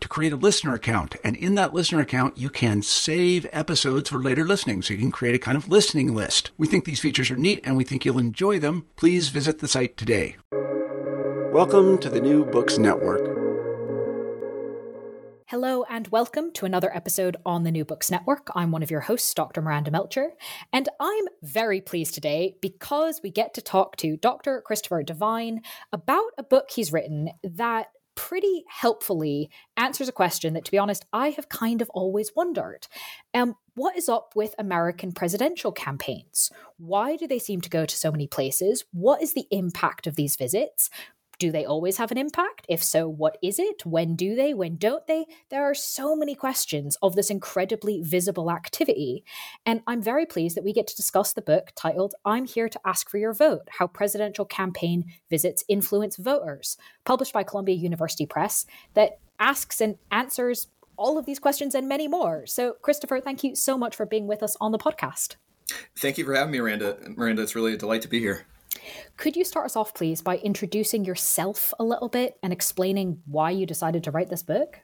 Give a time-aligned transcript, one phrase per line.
[0.00, 1.16] to create a listener account.
[1.24, 4.82] And in that listener account, you can save episodes for later listening.
[4.82, 6.50] So you can create a kind of listening list.
[6.56, 8.86] We think these features are neat and we think you'll enjoy them.
[8.96, 10.36] Please visit the site today.
[11.52, 13.38] Welcome to the New Books Network.
[15.50, 18.48] Hello and welcome to another episode on the New Books Network.
[18.54, 19.62] I'm one of your hosts, Dr.
[19.62, 20.32] Miranda Melcher,
[20.74, 24.60] and I'm very pleased today because we get to talk to Dr.
[24.60, 27.86] Christopher Devine about a book he's written that
[28.18, 32.88] pretty helpfully answers a question that, to be honest, I have kind of always wondered.
[33.32, 36.50] Um, what is up with American presidential campaigns?
[36.78, 38.84] Why do they seem to go to so many places?
[38.90, 40.90] What is the impact of these visits?
[41.38, 42.66] Do they always have an impact?
[42.68, 43.86] If so, what is it?
[43.86, 44.54] When do they?
[44.54, 45.26] When don't they?
[45.50, 49.24] There are so many questions of this incredibly visible activity.
[49.64, 52.80] And I'm very pleased that we get to discuss the book titled I'm Here to
[52.84, 58.66] Ask for Your Vote How Presidential Campaign Visits Influence Voters, published by Columbia University Press,
[58.94, 62.46] that asks and answers all of these questions and many more.
[62.46, 65.36] So, Christopher, thank you so much for being with us on the podcast.
[65.96, 66.98] Thank you for having me, Miranda.
[67.16, 68.46] Miranda, it's really a delight to be here.
[69.16, 73.50] Could you start us off, please, by introducing yourself a little bit and explaining why
[73.50, 74.80] you decided to write this book?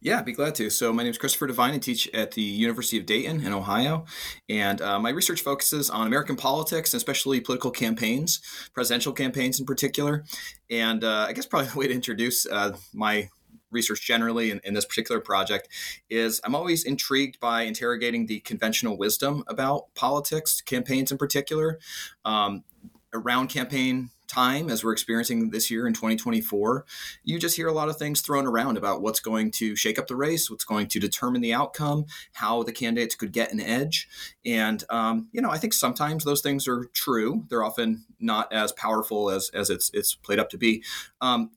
[0.00, 0.68] Yeah, I'd be glad to.
[0.68, 1.74] So, my name is Christopher Devine.
[1.74, 4.04] I teach at the University of Dayton in Ohio.
[4.48, 8.40] And uh, my research focuses on American politics, especially political campaigns,
[8.74, 10.24] presidential campaigns in particular.
[10.68, 13.28] And uh, I guess probably the way to introduce uh, my
[13.70, 15.68] research generally in, in, this particular project
[16.10, 21.78] is I'm always intrigued by interrogating the conventional wisdom about politics, campaigns in particular.
[22.24, 22.64] Um,
[23.12, 26.86] around campaign time as we're experiencing this year in 2024
[27.22, 30.06] you just hear a lot of things thrown around about what's going to shake up
[30.06, 34.08] the race what's going to determine the outcome how the candidates could get an edge
[34.46, 38.72] and um, you know i think sometimes those things are true they're often not as
[38.72, 40.82] powerful as as it's it's played up to be
[41.20, 41.50] um,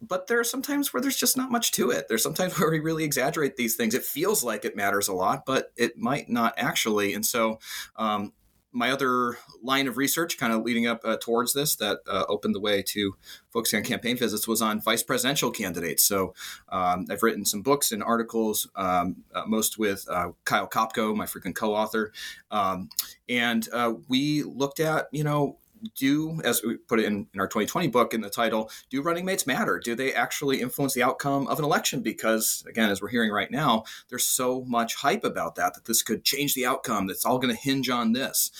[0.00, 2.06] but there are some times where there's just not much to it.
[2.08, 3.94] There's sometimes where we really exaggerate these things.
[3.94, 7.14] It feels like it matters a lot, but it might not actually.
[7.14, 7.58] And so,
[7.96, 8.32] um,
[8.72, 12.54] my other line of research, kind of leading up uh, towards this, that uh, opened
[12.54, 13.16] the way to
[13.50, 16.04] focusing on campaign visits, was on vice presidential candidates.
[16.04, 16.34] So
[16.68, 21.26] um, I've written some books and articles, um, uh, most with uh, Kyle Kopko, my
[21.26, 22.12] frequent co-author,
[22.50, 22.90] um,
[23.28, 25.58] and uh, we looked at you know
[25.96, 29.24] do, as we put it in, in our 2020 book in the title, do running
[29.24, 29.78] mates matter?
[29.78, 32.02] Do they actually influence the outcome of an election?
[32.02, 36.02] Because, again, as we're hearing right now, there's so much hype about that, that this
[36.02, 38.50] could change the outcome, that's all going to hinge on this.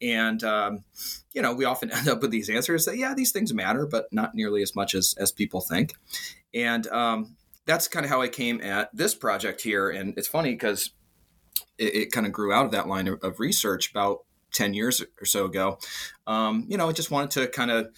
[0.00, 0.84] And, um,
[1.32, 4.12] you know, we often end up with these answers that, yeah, these things matter, but
[4.12, 5.94] not nearly as much as, as people think.
[6.54, 9.90] And um, that's kind of how I came at this project here.
[9.90, 10.90] And it's funny because
[11.78, 14.25] it, it kind of grew out of that line of, of research about
[14.56, 15.78] 10 years or so ago.
[16.26, 17.90] Um, you know, I just wanted to kind of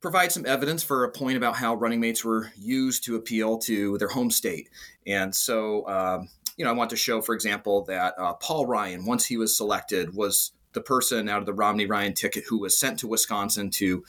[0.00, 3.98] provide some evidence for a point about how running mates were used to appeal to
[3.98, 4.68] their home state.
[5.06, 9.06] And so, um, you know, I want to show, for example, that uh, Paul Ryan,
[9.06, 12.78] once he was selected, was the person out of the Romney Ryan ticket who was
[12.78, 14.04] sent to Wisconsin to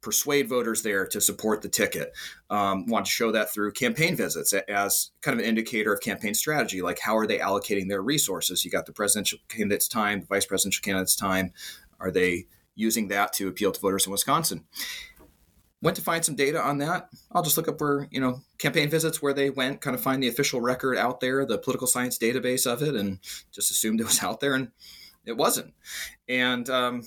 [0.00, 2.12] persuade voters there to support the ticket.
[2.48, 6.34] Um, want to show that through campaign visits as kind of an indicator of campaign
[6.34, 8.64] strategy, like how are they allocating their resources?
[8.64, 11.52] You got the presidential candidate's time, the vice presidential candidate's time.
[11.98, 14.64] Are they using that to appeal to voters in Wisconsin?
[15.82, 17.08] Went to find some data on that.
[17.32, 20.22] I'll just look up where, you know, campaign visits where they went, kind of find
[20.22, 23.18] the official record out there, the political science database of it, and
[23.50, 24.72] just assumed it was out there, and
[25.24, 25.72] it wasn't.
[26.28, 27.02] And um,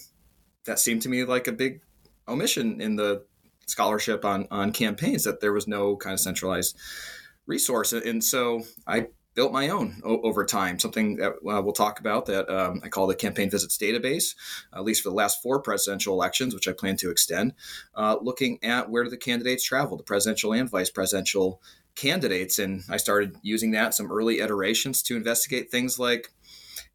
[0.66, 1.82] that seemed to me like a big
[2.28, 3.26] omission in the
[3.68, 6.78] scholarship on on campaigns that there was no kind of centralized
[7.46, 10.80] resource, and so I built my own o- over time.
[10.80, 14.36] Something that uh, we'll talk about that um, I call the campaign visits database,
[14.74, 17.54] at least for the last four presidential elections, which I plan to extend,
[17.96, 21.62] uh, looking at where do the candidates travel, the presidential and vice presidential
[21.96, 26.32] candidates, and I started using that some early iterations to investigate things like,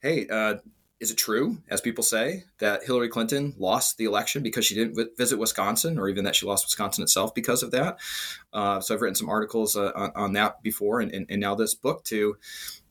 [0.01, 0.27] hey.
[0.29, 0.57] Uh,
[1.01, 5.17] is it true, as people say, that Hillary Clinton lost the election because she didn't
[5.17, 7.99] visit Wisconsin, or even that she lost Wisconsin itself because of that?
[8.53, 11.55] Uh, so I've written some articles uh, on, on, that before, and, and, and now
[11.55, 12.37] this book to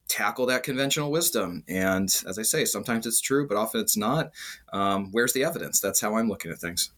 [0.08, 1.64] tackle that conventional wisdom.
[1.68, 4.32] And as I say, sometimes it's true, but often it's not.
[4.72, 5.82] Um, where's the evidence?
[5.82, 6.92] That's how I'm looking at things.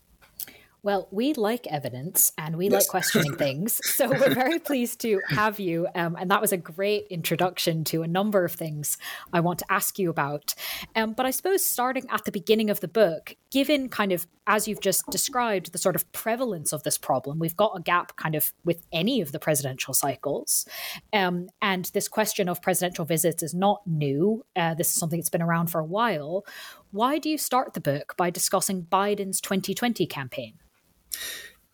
[0.81, 2.83] Well, we like evidence and we yes.
[2.83, 3.81] like questioning things.
[3.83, 5.87] So we're very pleased to have you.
[5.93, 8.97] Um, and that was a great introduction to a number of things
[9.33, 10.53] I want to ask you about.
[10.95, 14.69] Um, but I suppose starting at the beginning of the book, given kind of, as
[14.69, 18.35] you've just described, the sort of prevalence of this problem, we've got a gap kind
[18.35, 20.65] of with any of the presidential cycles.
[21.11, 24.45] Um, and this question of presidential visits is not new.
[24.55, 26.45] Uh, this is something that's been around for a while.
[26.91, 30.53] Why do you start the book by discussing Biden's 2020 campaign?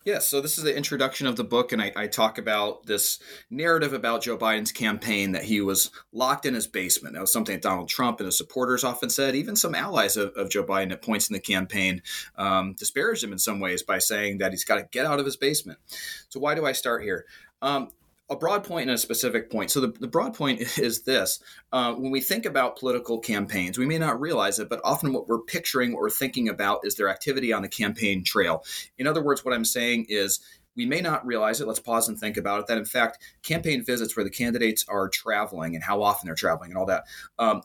[0.06, 3.18] Yes, so this is the introduction of the book, and I, I, talk about this
[3.50, 7.14] narrative about Joe Biden's campaign that he was locked in his basement.
[7.14, 9.34] That was something that Donald Trump and his supporters often said.
[9.34, 12.02] Even some allies of, of Joe Biden at points in the campaign
[12.36, 15.26] um, disparaged him in some ways by saying that he's got to get out of
[15.26, 15.80] his basement.
[16.28, 17.26] So, why do I start here?
[17.60, 17.88] Um,
[18.28, 19.70] a broad point and a specific point.
[19.70, 21.40] So the, the broad point is this:
[21.72, 25.28] uh, when we think about political campaigns, we may not realize it, but often what
[25.28, 28.64] we're picturing, we're thinking about, is their activity on the campaign trail.
[28.98, 30.40] In other words, what I'm saying is.
[30.78, 31.66] We may not realize it.
[31.66, 32.66] Let's pause and think about it.
[32.66, 36.70] That in fact, campaign visits where the candidates are traveling and how often they're traveling
[36.70, 37.04] and all that,
[37.38, 37.62] um,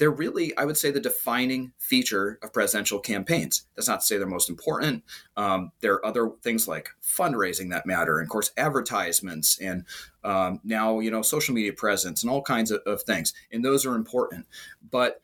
[0.00, 3.66] they're really, I would say, the defining feature of presidential campaigns.
[3.76, 5.04] That's not to say they're most important.
[5.36, 9.84] Um, there are other things like fundraising that matter, and of course, advertisements, and
[10.24, 13.84] um, now you know social media presence, and all kinds of, of things, and those
[13.84, 14.46] are important.
[14.90, 15.20] But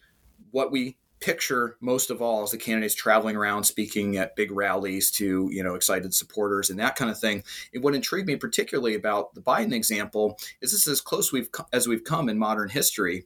[0.50, 5.10] what we picture most of all is the candidates traveling around speaking at big rallies
[5.10, 8.94] to you know excited supporters and that kind of thing and what intrigued me particularly
[8.94, 12.68] about the biden example is this is as close we've as we've come in modern
[12.68, 13.24] history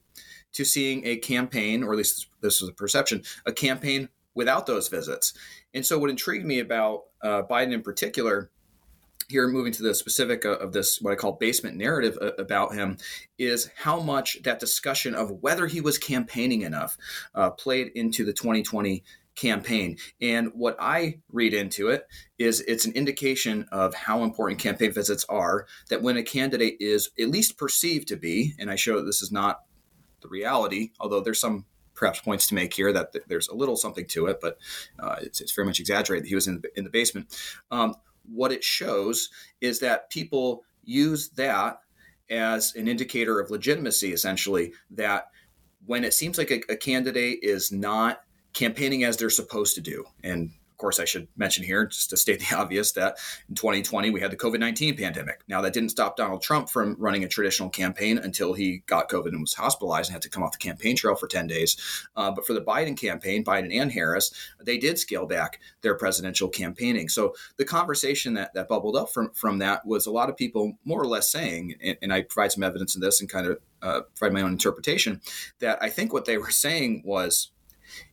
[0.52, 4.88] to seeing a campaign, or at least this was a perception, a campaign without those
[4.88, 5.35] visits.
[5.75, 8.50] And so, what intrigued me about uh, Biden in particular,
[9.29, 12.97] here moving to the specific of this, what I call basement narrative uh, about him,
[13.38, 16.96] is how much that discussion of whether he was campaigning enough
[17.35, 19.05] uh, played into the 2020
[19.37, 19.96] campaign.
[20.20, 22.06] And what I read into it
[22.38, 25.67] is it's an indication of how important campaign visits are.
[25.88, 29.23] That when a candidate is at least perceived to be, and I show that this
[29.23, 29.61] is not
[30.20, 31.64] the reality, although there's some
[31.94, 34.58] perhaps points to make here that there's a little something to it, but
[34.99, 37.26] uh, it's, it's, very much exaggerated that he was in the, in the basement.
[37.70, 37.94] Um,
[38.25, 39.28] what it shows
[39.61, 41.81] is that people use that
[42.31, 45.26] as an indicator of legitimacy, essentially, that
[45.84, 48.22] when it seems like a, a candidate is not
[48.52, 52.41] campaigning as they're supposed to do, and course, I should mention here, just to state
[52.41, 53.19] the obvious, that
[53.49, 55.43] in 2020 we had the COVID 19 pandemic.
[55.49, 59.29] Now, that didn't stop Donald Trump from running a traditional campaign until he got COVID
[59.29, 61.77] and was hospitalized and had to come off the campaign trail for 10 days.
[62.17, 64.32] Uh, but for the Biden campaign, Biden and Harris,
[64.62, 67.09] they did scale back their presidential campaigning.
[67.09, 70.79] So the conversation that, that bubbled up from, from that was a lot of people
[70.84, 73.58] more or less saying, and, and I provide some evidence in this and kind of
[73.82, 75.20] uh, provide my own interpretation,
[75.60, 77.51] that I think what they were saying was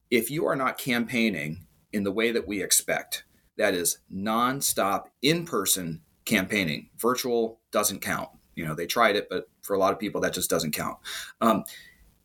[0.09, 1.66] if you are not campaigning
[1.97, 3.25] in the way that we expect.
[3.57, 6.89] That is nonstop in person campaigning.
[6.97, 8.29] Virtual doesn't count.
[8.55, 10.97] You know, they tried it, but for a lot of people, that just doesn't count.
[11.41, 11.63] Um,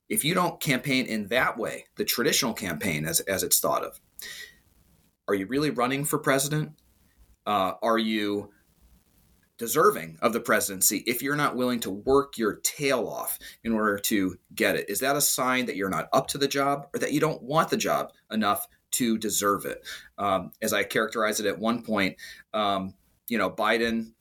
[0.09, 3.99] if you don't campaign in that way, the traditional campaign as, as it's thought of,
[5.27, 6.73] are you really running for president?
[7.47, 8.51] Uh, are you
[9.57, 13.99] deserving of the presidency if you're not willing to work your tail off in order
[13.99, 14.91] to get it?
[14.91, 17.43] Is that a sign that you're not up to the job or that you don't
[17.43, 19.85] want the job enough to deserve it.
[20.19, 22.17] Um, as I characterized it at one point,
[22.55, 22.95] um,
[23.29, 24.13] you know, Biden,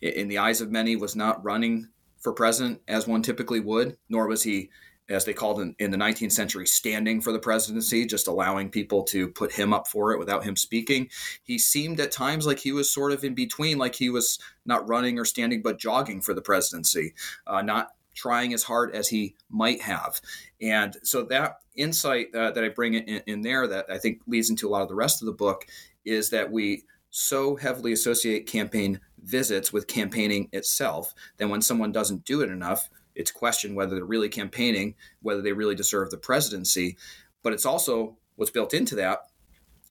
[0.00, 4.28] in the eyes of many, was not running for president as one typically would, nor
[4.28, 4.70] was he,
[5.08, 9.02] as they called in, in the 19th century, standing for the presidency, just allowing people
[9.02, 11.08] to put him up for it without him speaking.
[11.42, 14.88] He seemed at times like he was sort of in between, like he was not
[14.88, 17.14] running or standing, but jogging for the presidency,
[17.46, 20.20] uh, not trying as hard as he might have.
[20.60, 24.50] And so that insight uh, that I bring in, in there that I think leads
[24.50, 25.66] into a lot of the rest of the book
[26.04, 32.24] is that we so heavily associate campaign visits with campaigning itself that when someone doesn't
[32.24, 36.96] do it enough, it's questioned whether they're really campaigning, whether they really deserve the presidency.
[37.42, 39.26] But it's also what's built into that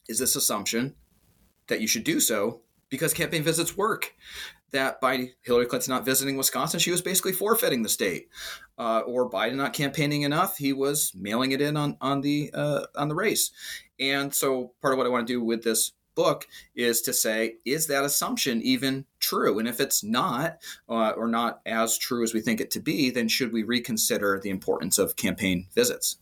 [0.07, 0.95] is this assumption
[1.67, 4.15] that you should do so because campaign visits work.
[4.71, 8.29] That by Hillary Clinton not visiting Wisconsin, she was basically forfeiting the state,
[8.77, 12.85] uh, or Biden not campaigning enough, he was mailing it in on on the uh,
[12.95, 13.51] on the race.
[13.99, 17.55] And so, part of what I want to do with this book is to say,
[17.63, 19.57] is that assumption even true?
[19.57, 20.57] And if it's not,
[20.89, 24.37] uh, or not as true as we think it to be, then should we reconsider
[24.37, 26.17] the importance of campaign visits?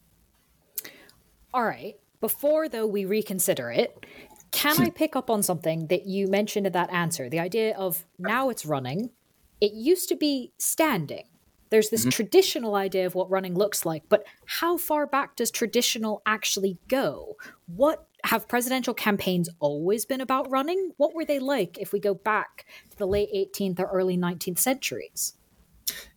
[1.51, 1.95] All right.
[2.19, 4.05] Before, though, we reconsider it,
[4.57, 7.29] can I pick up on something that you mentioned in that answer?
[7.29, 9.11] The idea of now it's running.
[9.61, 11.25] It used to be standing.
[11.69, 12.09] There's this mm-hmm.
[12.09, 17.35] traditional idea of what running looks like, but how far back does traditional actually go?
[17.67, 20.91] What have presidential campaigns always been about running?
[20.97, 24.57] What were they like if we go back to the late 18th or early 19th
[24.57, 25.33] centuries?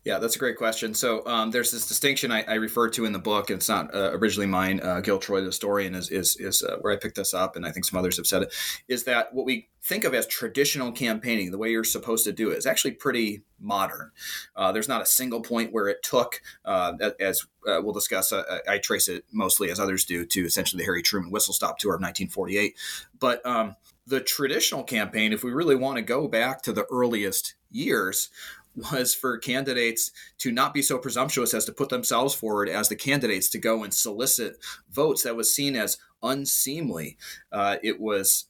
[0.04, 0.94] Yeah, that's a great question.
[0.94, 3.50] So um, there's this distinction I, I, refer to in the book.
[3.50, 4.80] It's not uh, originally mine.
[4.82, 7.66] Uh, Gil Troy, the historian, is is, is uh, where I picked this up, and
[7.66, 8.54] I think some others have said it.
[8.88, 12.50] Is that what we think of as traditional campaigning, the way you're supposed to do
[12.50, 14.10] it, is actually pretty modern.
[14.56, 18.32] Uh, there's not a single point where it took, uh, as uh, we'll discuss.
[18.32, 21.94] I trace it mostly, as others do, to essentially the Harry Truman whistle stop tour
[21.94, 22.74] of 1948.
[23.18, 27.54] But um, the traditional campaign, if we really want to go back to the earliest
[27.70, 28.30] years,
[28.74, 32.96] was for candidates to not be so presumptuous as to put themselves forward as the
[32.96, 34.56] candidates to go and solicit
[34.90, 37.16] votes that was seen as unseemly.
[37.52, 38.46] Uh, it was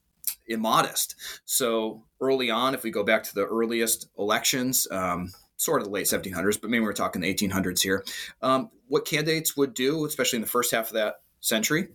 [0.48, 1.14] immodest.
[1.44, 5.92] So early on, if we go back to the earliest elections, um, sort of the
[5.92, 8.04] late 1700s, but maybe we're talking the 1800s here,
[8.42, 11.88] um, what candidates would do, especially in the first half of that century,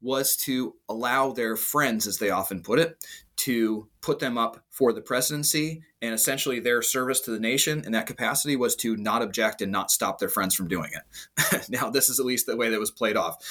[0.00, 2.96] was to allow their friends, as they often put it,
[3.42, 5.82] to put them up for the presidency.
[6.00, 9.72] And essentially, their service to the nation in that capacity was to not object and
[9.72, 11.68] not stop their friends from doing it.
[11.68, 13.44] now, this is at least the way that was played off.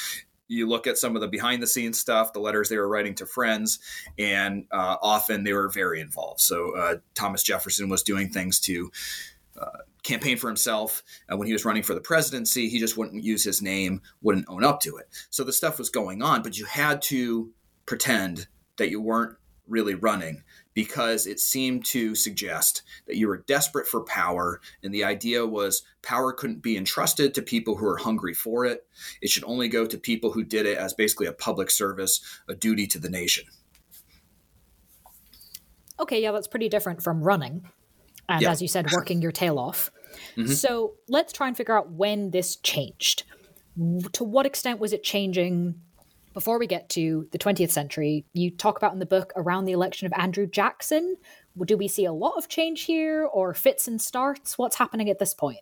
[0.48, 3.15] You look at some of the behind the scenes stuff, the letters they were writing
[3.15, 3.79] to friends,
[4.17, 6.39] and uh, often they were very involved.
[6.39, 8.91] So, uh, Thomas Jefferson was doing things to
[9.60, 11.03] uh, campaign for himself.
[11.27, 14.63] When he was running for the presidency, he just wouldn't use his name, wouldn't own
[14.63, 15.07] up to it.
[15.31, 17.51] So the stuff was going on, but you had to
[17.86, 19.36] pretend that you weren't
[19.68, 24.62] really running because it seemed to suggest that you were desperate for power.
[24.84, 28.86] And the idea was power couldn't be entrusted to people who are hungry for it.
[29.22, 32.56] It should only go to people who did it as basically a public service, a
[32.56, 33.46] duty to the nation.
[36.00, 37.70] Okay, yeah, that's pretty different from running.
[38.27, 38.51] And yeah.
[38.51, 39.91] as you said, working your tail off.
[40.36, 40.51] Mm-hmm.
[40.51, 43.24] So let's try and figure out when this changed.
[44.13, 45.75] To what extent was it changing
[46.33, 49.71] before we get to the 20th century, you talk about in the book around the
[49.71, 51.15] election of Andrew Jackson.
[51.65, 54.57] Do we see a lot of change here or fits and starts?
[54.57, 55.59] What's happening at this point?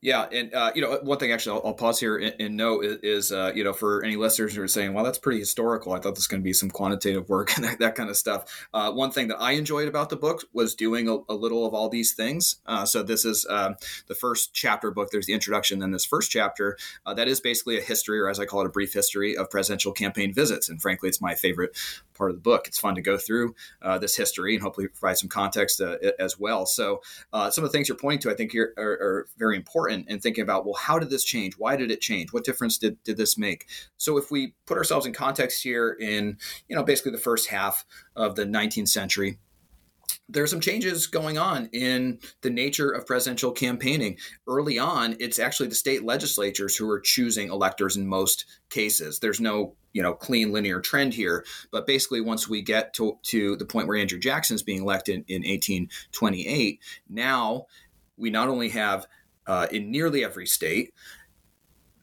[0.00, 2.84] Yeah, and uh, you know, one thing actually, I'll, I'll pause here and, and note
[3.02, 5.96] is, uh, you know, for any listeners who are saying, "Well, that's pretty historical," I
[5.96, 8.68] thought this was going to be some quantitative work and that, that kind of stuff.
[8.72, 11.74] Uh, one thing that I enjoyed about the book was doing a, a little of
[11.74, 12.60] all these things.
[12.64, 13.74] Uh, so this is um,
[14.06, 15.10] the first chapter book.
[15.10, 18.38] There's the introduction, then this first chapter uh, that is basically a history, or as
[18.38, 20.68] I call it, a brief history of presidential campaign visits.
[20.68, 21.76] And frankly, it's my favorite
[22.14, 22.68] part of the book.
[22.68, 26.66] It's fun to go through uh, this history and hopefully provide some context as well.
[26.66, 27.00] So,
[27.32, 30.42] some of the things you're pointing to, I think, are, are, very important in thinking
[30.42, 31.54] about well, how did this change?
[31.58, 32.32] Why did it change?
[32.32, 33.66] What difference did, did this make?
[33.96, 37.84] So, if we put ourselves in context here in, you know, basically the first half
[38.16, 39.38] of the 19th century,
[40.28, 44.18] there are some changes going on in the nature of presidential campaigning.
[44.46, 49.18] Early on, it's actually the state legislatures who are choosing electors in most cases.
[49.18, 53.56] There's no you know clean linear trend here, but basically once we get to, to
[53.56, 57.66] the point where Andrew Jackson is being elected in 1828, now
[58.18, 59.06] we not only have
[59.48, 60.92] uh, in nearly every state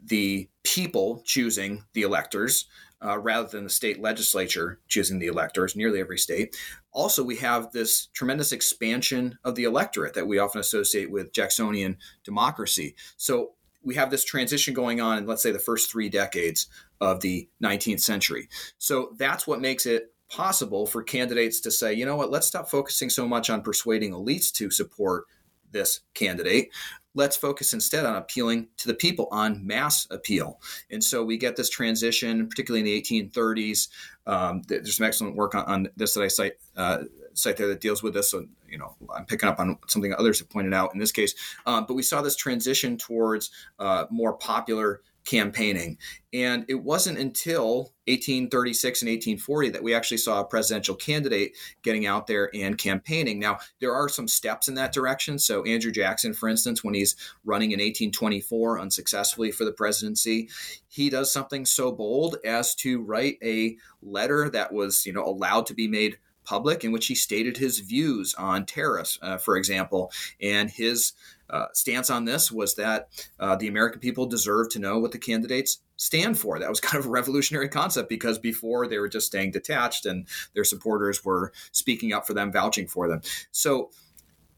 [0.03, 2.67] the people choosing the electors,
[3.03, 6.55] uh, rather than the state legislature choosing the electors, nearly every state.
[6.91, 11.97] Also, we have this tremendous expansion of the electorate that we often associate with Jacksonian
[12.23, 12.95] democracy.
[13.17, 16.67] So we have this transition going on in, let's say, the first three decades
[17.01, 18.47] of the 19th century.
[18.77, 22.69] So that's what makes it possible for candidates to say, you know what, let's stop
[22.69, 25.25] focusing so much on persuading elites to support
[25.71, 26.69] this candidate
[27.15, 30.59] let's focus instead on appealing to the people on mass appeal.
[30.91, 33.87] And so we get this transition, particularly in the 1830s.
[34.27, 36.53] Um, there's some excellent work on, on this that I cite.
[36.75, 36.99] Uh,
[37.33, 38.31] cite there that deals with this.
[38.31, 41.35] So, you know, I'm picking up on something others have pointed out in this case.
[41.65, 45.97] Um, but we saw this transition towards uh, more popular campaigning.
[46.33, 52.05] And it wasn't until 1836 and 1840 that we actually saw a presidential candidate getting
[52.05, 53.39] out there and campaigning.
[53.39, 55.39] Now, there are some steps in that direction.
[55.39, 60.49] So, Andrew Jackson, for instance, when he's running in 1824 unsuccessfully for the presidency,
[60.87, 65.65] he does something so bold as to write a letter that was, you know, allowed
[65.67, 70.11] to be made public in which he stated his views on tariffs, uh, for example,
[70.39, 71.13] and his
[71.49, 73.09] uh, stance on this was that
[73.39, 76.59] uh, the American people deserve to know what the candidates stand for.
[76.59, 80.27] That was kind of a revolutionary concept because before they were just staying detached and
[80.53, 83.21] their supporters were speaking up for them, vouching for them.
[83.51, 83.91] So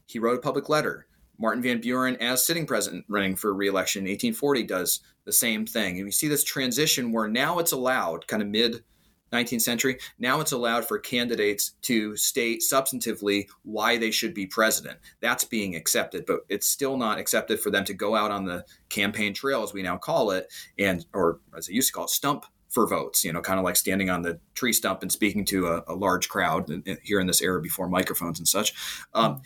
[0.06, 1.06] he wrote a public letter.
[1.40, 5.98] Martin Van Buren, as sitting president running for reelection in 1840, does the same thing.
[5.98, 8.82] And you see this transition where now it's allowed, kind of mid
[9.32, 9.98] 19th century.
[10.18, 14.98] Now it's allowed for candidates to state substantively why they should be president.
[15.20, 18.64] That's being accepted, but it's still not accepted for them to go out on the
[18.88, 22.10] campaign trail, as we now call it, and or as I used to call it,
[22.10, 23.24] stump for votes.
[23.24, 25.94] You know, kind of like standing on the tree stump and speaking to a, a
[25.94, 26.70] large crowd
[27.02, 28.74] here in this era before microphones and such.
[29.14, 29.42] Um, mm-hmm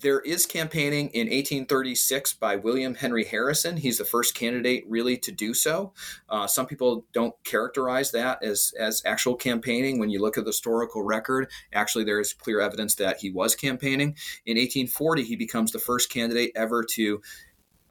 [0.00, 3.76] there is campaigning in 1836 by William Henry Harrison.
[3.76, 5.92] He's the first candidate really to do so.
[6.28, 9.98] Uh, some people don't characterize that as, as actual campaigning.
[9.98, 13.54] When you look at the historical record, actually, there is clear evidence that he was
[13.54, 14.16] campaigning.
[14.46, 17.20] In 1840, he becomes the first candidate ever to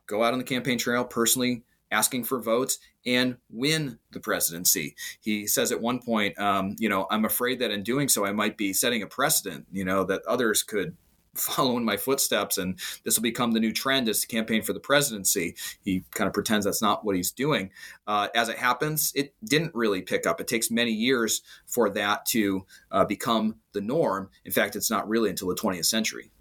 [0.06, 4.96] go out on the campaign trail personally asking for votes and win the presidency.
[5.22, 8.34] He says at one point, um, you know, I'm afraid that in doing so, I
[8.34, 10.98] might be setting a precedent, you know, that others could
[11.39, 14.74] follow in my footsteps and this will become the new trend as to campaign for
[14.74, 15.56] the presidency.
[15.84, 17.72] He kind of pretends that's not what he's doing.
[18.06, 20.41] Uh, as it happens, it didn't really pick up.
[20.41, 24.29] It takes many years for that to uh, become the norm.
[24.46, 26.32] In fact, it's not really until the 20th century.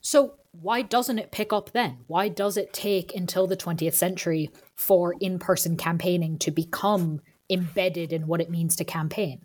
[0.00, 1.98] So, why doesn't it pick up then?
[2.08, 8.12] Why does it take until the 20th century for in person campaigning to become embedded
[8.12, 9.44] in what it means to campaign?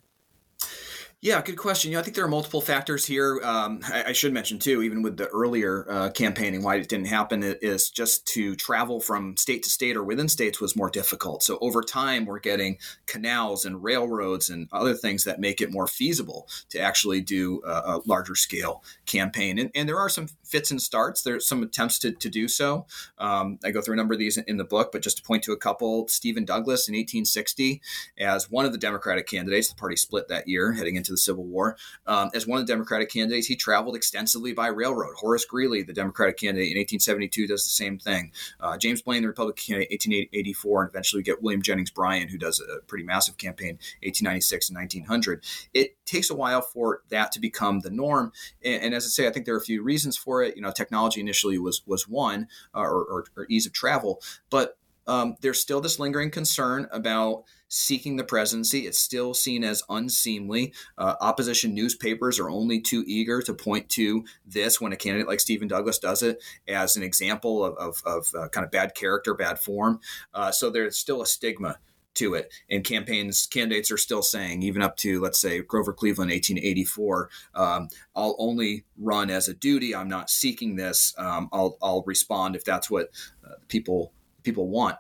[1.22, 1.90] Yeah, good question.
[1.90, 3.40] You know, I think there are multiple factors here.
[3.44, 7.08] Um, I, I, should mention too, even with the earlier uh, campaigning, why it didn't
[7.08, 11.42] happen is just to travel from state to state or within states was more difficult.
[11.42, 15.88] So over time, we're getting canals and railroads and other things that make it more
[15.88, 19.58] feasible to actually do a, a larger scale campaign.
[19.58, 21.22] And, and, there are some fits and starts.
[21.22, 22.86] There's some attempts to, to do so.
[23.18, 25.44] Um, I go through a number of these in, the book, but just to point
[25.44, 27.82] to a couple, Stephen Douglas in 1860
[28.20, 29.70] as one of the Democratic candidates.
[29.70, 31.78] The party split that year, heading into the Civil War.
[32.06, 35.16] Um, as one of the Democratic candidates, he traveled extensively by railroad.
[35.18, 38.32] Horace Greeley, the Democratic candidate in 1872, does the same thing.
[38.60, 42.38] Uh, James Blaine, the Republican candidate, 1884, and eventually we get William Jennings Bryan, who
[42.38, 45.44] does a pretty massive campaign, 1896 and 1900.
[45.74, 48.32] It takes a while for that to become the norm,
[48.64, 50.56] and, and, as I say, I think there are a few reasons for it.
[50.56, 54.78] You know, technology initially was was one, uh, or, or, or ease of travel, but
[55.08, 57.44] um, there's still this lingering concern about
[57.76, 58.88] seeking the presidency.
[58.88, 60.74] It's still seen as unseemly.
[60.98, 65.42] Uh, opposition newspapers are only too eager to point to this when a candidate like
[65.42, 69.34] Stephen Douglas does it as an example of, of, of uh, kind of bad character,
[69.34, 70.00] bad form.
[70.34, 71.78] Uh, so there's still a stigma
[72.14, 72.54] to it.
[72.70, 77.90] And campaigns candidates are still saying, even up to let's say Grover Cleveland, 1884, um,
[78.16, 79.94] I'll only run as a duty.
[79.94, 81.14] I'm not seeking this.
[81.18, 83.10] Um, I'll I'll respond if that's what
[83.46, 84.96] uh, people people want.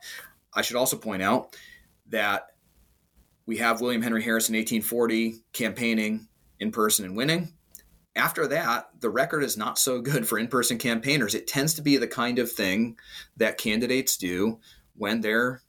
[0.53, 1.55] I should also point out
[2.07, 2.49] that
[3.45, 6.27] we have William Henry Harrison, 1840, campaigning
[6.59, 7.53] in person and winning.
[8.15, 11.35] After that, the record is not so good for in person campaigners.
[11.35, 12.97] It tends to be the kind of thing
[13.37, 14.59] that candidates do
[14.95, 15.61] when they're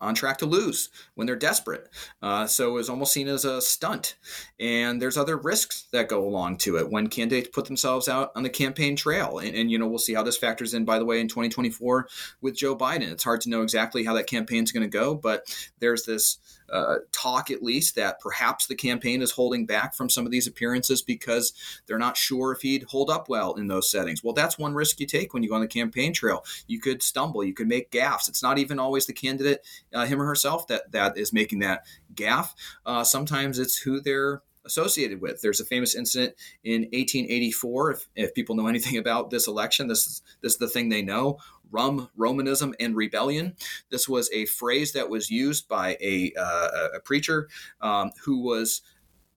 [0.00, 1.88] on track to lose when they're desperate.
[2.22, 4.16] Uh, so it's almost seen as a stunt.
[4.60, 8.42] And there's other risks that go along to it when candidates put themselves out on
[8.42, 9.38] the campaign trail.
[9.38, 12.08] And, and, you know, we'll see how this factors in, by the way, in 2024
[12.40, 13.10] with Joe Biden.
[13.10, 15.44] It's hard to know exactly how that campaign is going to go, but
[15.80, 16.38] there's this
[16.70, 20.46] uh, talk at least that perhaps the campaign is holding back from some of these
[20.46, 21.52] appearances because
[21.86, 24.22] they're not sure if he'd hold up well in those settings.
[24.22, 26.44] Well, that's one risk you take when you go on the campaign trail.
[26.66, 28.28] You could stumble, you could make gaffes.
[28.28, 31.84] It's not even always the candidate, uh, him or herself, that that is making that
[32.14, 32.54] gaffe.
[32.84, 35.40] Uh, sometimes it's who they're associated with.
[35.40, 37.92] There's a famous incident in 1884.
[37.92, 41.02] If, if people know anything about this election, this is this is the thing they
[41.02, 41.38] know.
[41.70, 43.54] Rum, Romanism, and rebellion.
[43.90, 47.48] This was a phrase that was used by a, uh, a preacher
[47.80, 48.82] um, who was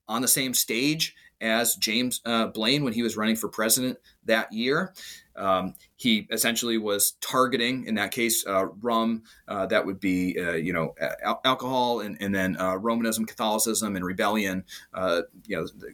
[0.08, 4.52] on the same stage as James uh, Blaine when he was running for president that
[4.52, 4.94] year.
[5.36, 9.24] Um, he essentially was targeting, in that case, uh, rum.
[9.48, 13.96] Uh, that would be, uh, you know, al- alcohol, and, and then uh, Romanism, Catholicism,
[13.96, 14.66] and rebellion.
[14.94, 15.94] Uh, you know, the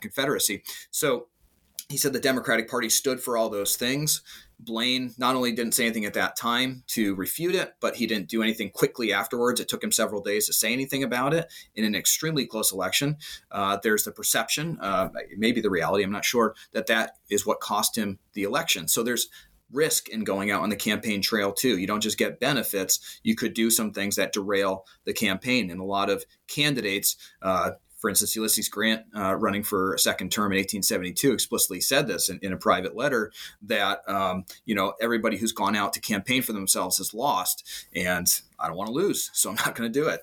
[0.00, 0.62] Confederacy.
[0.92, 1.26] So
[1.88, 4.22] he said the Democratic Party stood for all those things.
[4.58, 8.28] Blaine not only didn't say anything at that time to refute it, but he didn't
[8.28, 9.60] do anything quickly afterwards.
[9.60, 13.18] It took him several days to say anything about it in an extremely close election.
[13.50, 17.60] Uh, there's the perception, uh, maybe the reality, I'm not sure, that that is what
[17.60, 18.88] cost him the election.
[18.88, 19.28] So there's
[19.72, 21.78] risk in going out on the campaign trail too.
[21.78, 25.70] You don't just get benefits; you could do some things that derail the campaign.
[25.70, 30.30] And a lot of candidates uh, For instance, Ulysses Grant, uh, running for a second
[30.30, 33.32] term in 1872, explicitly said this in, in a private letter
[33.62, 38.40] that um, you know everybody who's gone out to campaign for themselves has lost, and
[38.58, 40.22] I don't want to lose, so I'm not going to do it.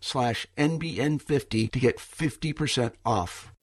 [0.01, 3.53] slash NBN50 to get 50% off.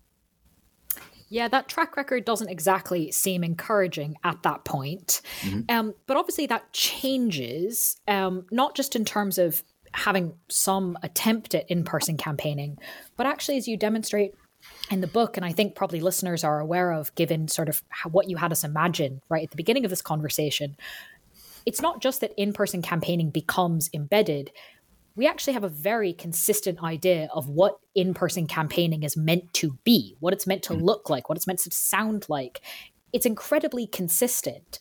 [1.30, 5.20] Yeah, that track record doesn't exactly seem encouraging at that point.
[5.42, 5.60] Mm-hmm.
[5.68, 11.70] Um, but obviously, that changes, um, not just in terms of having some attempt at
[11.70, 12.78] in person campaigning,
[13.16, 14.32] but actually, as you demonstrate
[14.90, 18.08] in the book, and I think probably listeners are aware of, given sort of how,
[18.08, 20.76] what you had us imagine right at the beginning of this conversation,
[21.66, 24.50] it's not just that in person campaigning becomes embedded
[25.18, 29.76] we actually have a very consistent idea of what in person campaigning is meant to
[29.82, 30.80] be, what it's meant to mm.
[30.80, 32.60] look like, what it's meant to sound like.
[33.12, 34.78] It's incredibly consistent.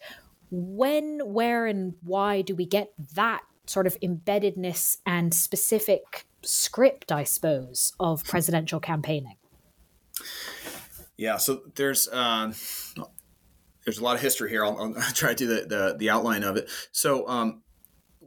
[0.51, 7.23] When, where, and why do we get that sort of embeddedness and specific script, I
[7.23, 9.37] suppose, of presidential campaigning?
[11.17, 12.53] Yeah, so there's uh,
[13.85, 14.63] there's a lot of history here.
[14.63, 16.69] I'll, I'll try to do the, the, the outline of it.
[16.91, 17.63] So um,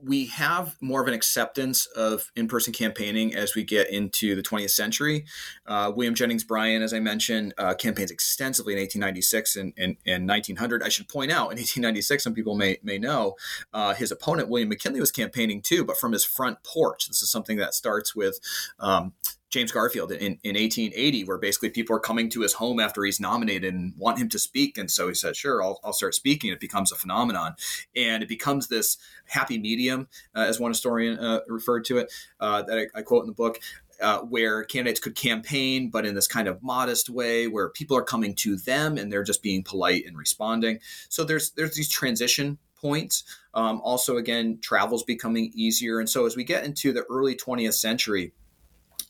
[0.02, 4.70] we have more of an acceptance of in-person campaigning as we get into the 20th
[4.70, 5.24] century.
[5.66, 10.28] Uh, William Jennings Bryan, as I mentioned, uh, campaigns extensively in 1896 and, and, and,
[10.28, 10.82] 1900.
[10.82, 13.34] I should point out, in 1896, some people may may know,
[13.72, 17.08] uh, his opponent William McKinley was campaigning too, but from his front porch.
[17.08, 18.40] This is something that starts with
[18.78, 19.12] um,
[19.50, 23.20] James Garfield in, in 1880, where basically people are coming to his home after he's
[23.20, 24.78] nominated and want him to speak.
[24.78, 26.52] And so he said, sure, I'll, I'll start speaking.
[26.52, 27.56] It becomes a phenomenon.
[27.96, 32.62] And it becomes this happy medium, uh, as one historian uh, referred to it, uh,
[32.62, 33.60] that I, I, quote in the book.
[34.00, 38.02] Uh, where candidates could campaign, but in this kind of modest way, where people are
[38.02, 40.78] coming to them and they're just being polite and responding.
[41.10, 43.24] So there's there's these transition points.
[43.52, 47.74] Um, also, again, travel's becoming easier, and so as we get into the early 20th
[47.74, 48.32] century,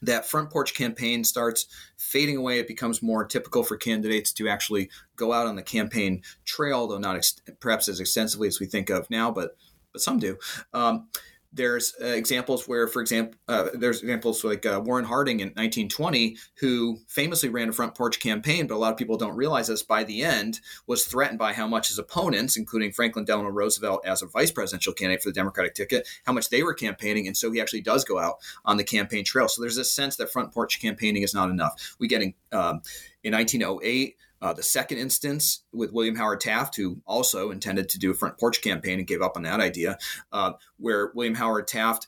[0.03, 2.59] that front porch campaign starts fading away.
[2.59, 6.99] It becomes more typical for candidates to actually go out on the campaign trail, though
[6.99, 9.57] not ex- perhaps as extensively as we think of now, but
[9.93, 10.39] but some do.
[10.73, 11.09] Um,
[11.53, 16.37] there's uh, examples where, for example, uh, there's examples like uh, Warren Harding in 1920,
[16.61, 19.83] who famously ran a front porch campaign, but a lot of people don't realize this.
[19.83, 24.23] By the end, was threatened by how much his opponents, including Franklin Delano Roosevelt as
[24.23, 27.51] a vice presidential candidate for the Democratic ticket, how much they were campaigning, and so
[27.51, 29.49] he actually does go out on the campaign trail.
[29.49, 31.97] So there's this sense that front porch campaigning is not enough.
[31.99, 32.83] We get in, um,
[33.25, 34.17] in 1908.
[34.43, 38.39] Uh, the second instance with William Howard Taft, who also intended to do a front
[38.39, 39.99] porch campaign and gave up on that idea,
[40.33, 42.07] uh, where William Howard Taft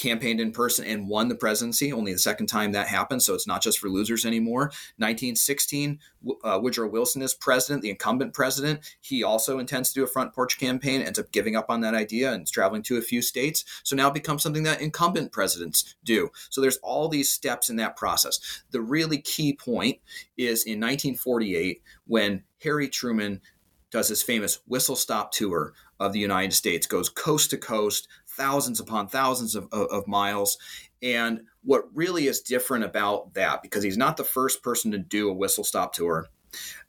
[0.00, 1.92] campaigned in person and won the presidency.
[1.92, 4.62] Only the second time that happened, so it's not just for losers anymore.
[4.96, 5.98] 1916,
[6.42, 8.80] uh, Woodrow Wilson is president, the incumbent president.
[9.02, 11.94] He also intends to do a front porch campaign, ends up giving up on that
[11.94, 13.64] idea and is traveling to a few states.
[13.82, 16.30] So now it becomes something that incumbent presidents do.
[16.48, 18.62] So there's all these steps in that process.
[18.70, 19.98] The really key point
[20.38, 23.42] is in 1948 when Harry Truman
[23.90, 28.08] does his famous whistle stop tour of the United States, goes coast to coast,
[28.40, 30.56] thousands upon thousands of, of, of miles.
[31.02, 35.28] And what really is different about that, because he's not the first person to do
[35.28, 36.26] a whistle stop tour,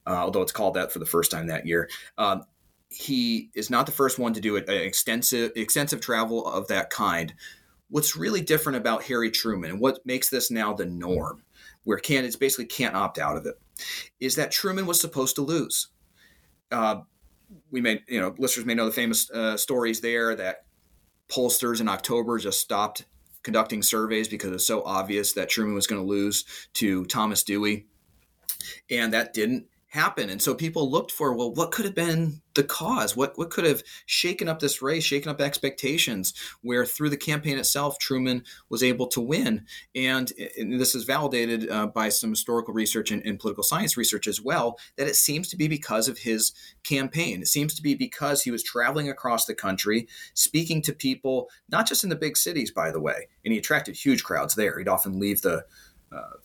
[0.07, 1.89] uh, although it's called that for the first time that year.
[2.17, 2.43] Um,
[2.87, 7.33] he is not the first one to do an extensive extensive travel of that kind.
[7.89, 11.43] What's really different about Harry Truman and what makes this now the norm,
[11.83, 13.55] where candidates basically can't opt out of it,
[14.19, 15.89] is that Truman was supposed to lose.
[16.71, 17.01] Uh,
[17.69, 20.63] we may, you know, listeners may know the famous uh, stories there that
[21.31, 23.05] pollsters in October just stopped
[23.43, 27.87] conducting surveys because it's so obvious that Truman was going to lose to Thomas Dewey.
[28.89, 30.29] And that didn't happen.
[30.29, 33.15] And so people looked for, well, what could have been the cause?
[33.15, 36.33] What what could have shaken up this race, shaken up expectations?
[36.61, 41.69] Where through the campaign itself, Truman was able to win, and, and this is validated
[41.69, 44.79] uh, by some historical research and, and, political science research as well.
[44.95, 47.41] That it seems to be because of his campaign.
[47.41, 51.85] It seems to be because he was traveling across the country, speaking to people, not
[51.87, 54.77] just in the big cities, by the way, and he attracted huge crowds there.
[54.77, 55.65] He'd often leave the
[56.13, 56.37] uh,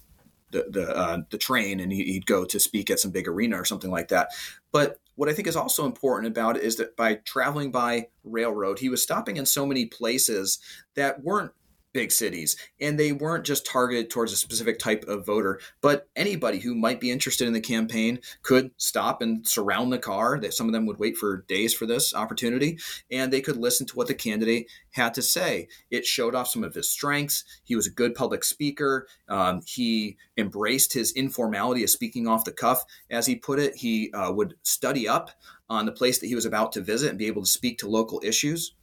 [0.68, 3.90] the uh, the train and he'd go to speak at some big arena or something
[3.90, 4.28] like that.
[4.72, 8.78] But what I think is also important about it is that by traveling by railroad,
[8.78, 10.58] he was stopping in so many places
[10.94, 11.52] that weren't
[11.96, 16.58] big cities and they weren't just targeted towards a specific type of voter but anybody
[16.58, 20.66] who might be interested in the campaign could stop and surround the car that some
[20.66, 22.78] of them would wait for days for this opportunity
[23.10, 25.68] and they could listen to what the candidate had to say.
[25.90, 27.44] It showed off some of his strengths.
[27.64, 29.06] He was a good public speaker.
[29.26, 32.84] Um, he embraced his informality of speaking off the cuff.
[33.10, 35.30] As he put it he uh, would study up
[35.70, 37.88] on the place that he was about to visit and be able to speak to
[37.88, 38.74] local issues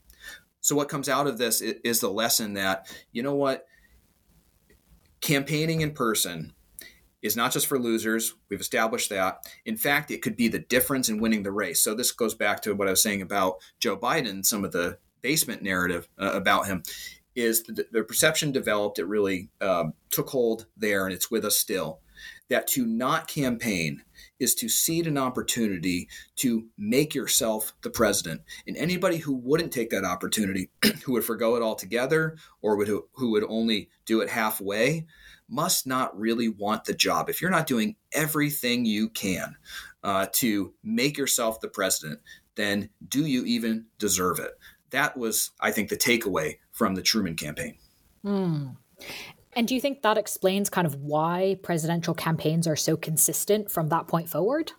[0.64, 3.66] so what comes out of this is the lesson that you know what
[5.20, 6.54] campaigning in person
[7.20, 8.34] is not just for losers.
[8.48, 9.46] We've established that.
[9.66, 11.82] In fact, it could be the difference in winning the race.
[11.82, 14.96] So this goes back to what I was saying about Joe Biden, some of the
[15.20, 16.82] basement narrative uh, about him
[17.34, 21.56] is the, the, perception developed, it really um, took hold there, and it's with us
[21.58, 22.00] still.
[22.48, 24.02] That to not campaign
[24.38, 28.42] is to cede an opportunity to make yourself the president.
[28.66, 30.70] And anybody who wouldn't take that opportunity,
[31.04, 35.06] who would forego it altogether, or would, who would only do it halfway,
[35.48, 37.28] must not really want the job.
[37.28, 39.56] If you're not doing everything you can
[40.02, 42.20] uh, to make yourself the president,
[42.54, 44.52] then do you even deserve it?
[44.90, 47.76] That was, I think, the takeaway from the Truman campaign.
[48.24, 48.76] Mm.
[49.56, 53.88] And do you think that explains kind of why presidential campaigns are so consistent from
[53.88, 54.72] that point forward?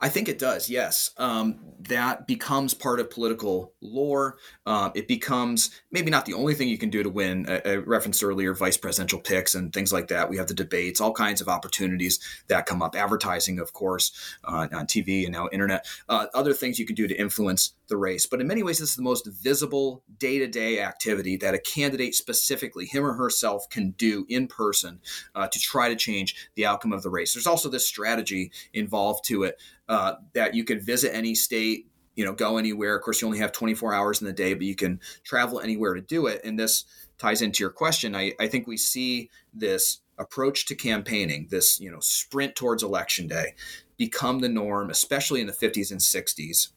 [0.00, 1.10] I think it does, yes.
[1.16, 4.38] Um, that becomes part of political lore.
[4.64, 7.46] Um, it becomes maybe not the only thing you can do to win.
[7.48, 10.30] I, I, referenced earlier vice presidential picks and things like that.
[10.30, 12.94] We have the debates, all kinds of opportunities that come up.
[12.94, 14.12] Advertising, of course,
[14.44, 15.84] uh, on TV and now internet.
[16.08, 18.26] Uh, other things you can do to influence the race.
[18.26, 21.58] But in many ways, this is the most visible day to day activity that a
[21.58, 25.00] candidate specifically, him or herself, can do in person
[25.34, 27.34] uh, to try to change the outcome of the race.
[27.34, 31.86] There's also this strategy involved to it uh, that you could visit any state
[32.18, 34.64] you know go anywhere of course you only have 24 hours in the day but
[34.64, 36.84] you can travel anywhere to do it and this
[37.16, 41.90] ties into your question i, I think we see this approach to campaigning this you
[41.90, 43.54] know sprint towards election day
[43.96, 46.70] become the norm especially in the 50s and 60s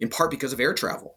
[0.00, 1.16] in part because of air travel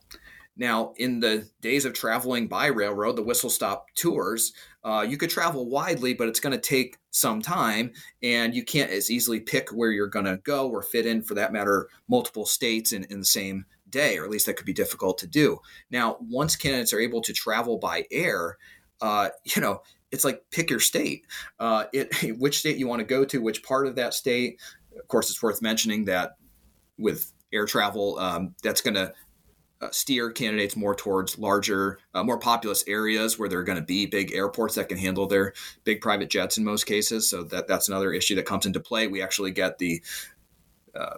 [0.56, 5.32] now, in the days of traveling by railroad, the whistle stop tours, uh, you could
[5.32, 7.92] travel widely, but it's going to take some time,
[8.22, 11.34] and you can't as easily pick where you're going to go or fit in, for
[11.34, 14.74] that matter, multiple states in, in the same day, or at least that could be
[14.74, 15.58] difficult to do.
[15.90, 18.58] Now, once candidates are able to travel by air,
[19.02, 21.26] uh, you know, it's like pick your state.
[21.60, 24.60] Uh, it, which state you want to go to, which part of that state.
[25.00, 26.34] Of course, it's worth mentioning that
[27.00, 29.14] with air travel, um, that's going to
[29.82, 33.84] uh, steer candidates more towards larger, uh, more populous areas where there are going to
[33.84, 37.30] be big airports that can handle their big private jets in most cases.
[37.30, 39.08] So that that's another issue that comes into play.
[39.08, 40.02] We actually get the
[40.96, 41.18] uh,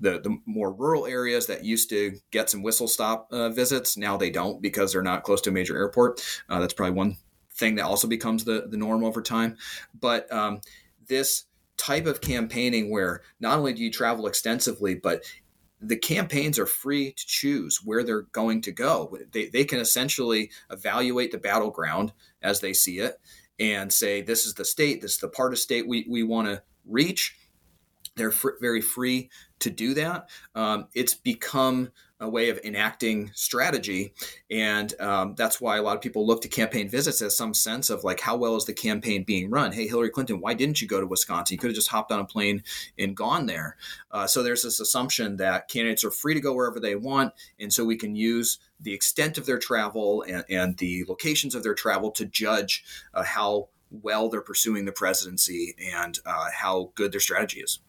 [0.00, 4.16] the, the more rural areas that used to get some whistle stop uh, visits now
[4.16, 6.20] they don't because they're not close to a major airport.
[6.48, 7.16] Uh, that's probably one
[7.52, 9.56] thing that also becomes the the norm over time.
[9.98, 10.60] But um,
[11.06, 11.44] this
[11.76, 15.24] type of campaigning where not only do you travel extensively, but
[15.80, 19.16] the campaigns are free to choose where they're going to go.
[19.32, 23.20] They, they can essentially evaluate the battleground as they see it
[23.58, 26.48] and say, this is the state, this is the part of state we, we want
[26.48, 27.36] to reach.
[28.16, 30.28] They're fr- very free to do that.
[30.54, 34.14] Um, it's become a way of enacting strategy.
[34.50, 37.90] And um, that's why a lot of people look to campaign visits as some sense
[37.90, 39.72] of like, how well is the campaign being run?
[39.72, 41.54] Hey, Hillary Clinton, why didn't you go to Wisconsin?
[41.54, 42.62] You could have just hopped on a plane
[42.98, 43.76] and gone there.
[44.10, 47.32] Uh, so there's this assumption that candidates are free to go wherever they want.
[47.58, 51.62] And so we can use the extent of their travel and, and the locations of
[51.62, 57.12] their travel to judge uh, how well they're pursuing the presidency and uh, how good
[57.12, 57.80] their strategy is.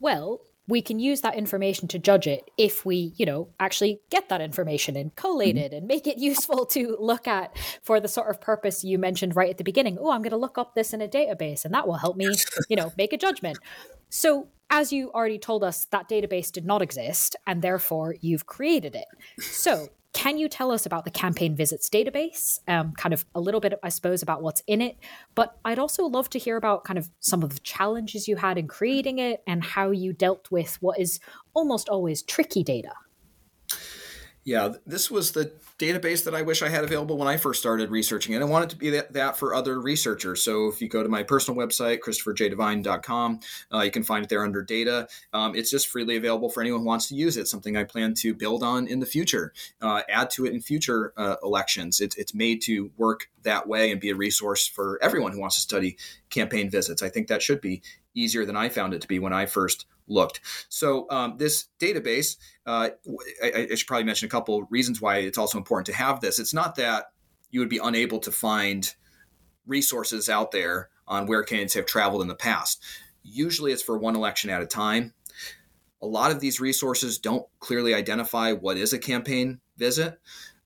[0.00, 4.28] Well, we can use that information to judge it if we, you know, actually get
[4.28, 5.64] that information and collate mm-hmm.
[5.64, 9.34] it and make it useful to look at for the sort of purpose you mentioned
[9.34, 9.96] right at the beginning.
[9.98, 12.28] Oh, I'm going to look up this in a database and that will help me,
[12.68, 13.58] you know, make a judgment.
[14.10, 18.94] So, as you already told us, that database did not exist and therefore you've created
[18.94, 19.06] it.
[19.42, 22.58] So, can you tell us about the campaign visits database?
[22.66, 24.96] Um, kind of a little bit, I suppose, about what's in it.
[25.36, 28.58] But I'd also love to hear about kind of some of the challenges you had
[28.58, 31.20] in creating it and how you dealt with what is
[31.54, 32.90] almost always tricky data.
[34.42, 37.90] Yeah, this was the database that I wish I had available when I first started
[37.90, 38.42] researching it.
[38.42, 40.42] I wanted it to be that, that for other researchers.
[40.42, 43.40] So if you go to my personal website, christopherjdevine.com,
[43.72, 45.06] uh, you can find it there under data.
[45.32, 48.14] Um, it's just freely available for anyone who wants to use it, something I plan
[48.14, 52.00] to build on in the future, uh, add to it in future uh, elections.
[52.00, 55.56] It, it's made to work that way and be a resource for everyone who wants
[55.56, 55.96] to study
[56.28, 57.02] campaign visits.
[57.02, 57.82] I think that should be
[58.14, 60.40] easier than I found it to be when I first looked.
[60.68, 62.90] So um, this database, uh,
[63.42, 66.38] I, I, should probably mention a couple reasons why it's also important to have this.
[66.38, 67.06] It's not that
[67.50, 68.94] you would be unable to find
[69.66, 72.82] resources out there on where candidates have traveled in the past.
[73.22, 75.14] Usually, it's for one election at a time.
[76.00, 80.18] A lot of these resources don't clearly identify what is a campaign visit.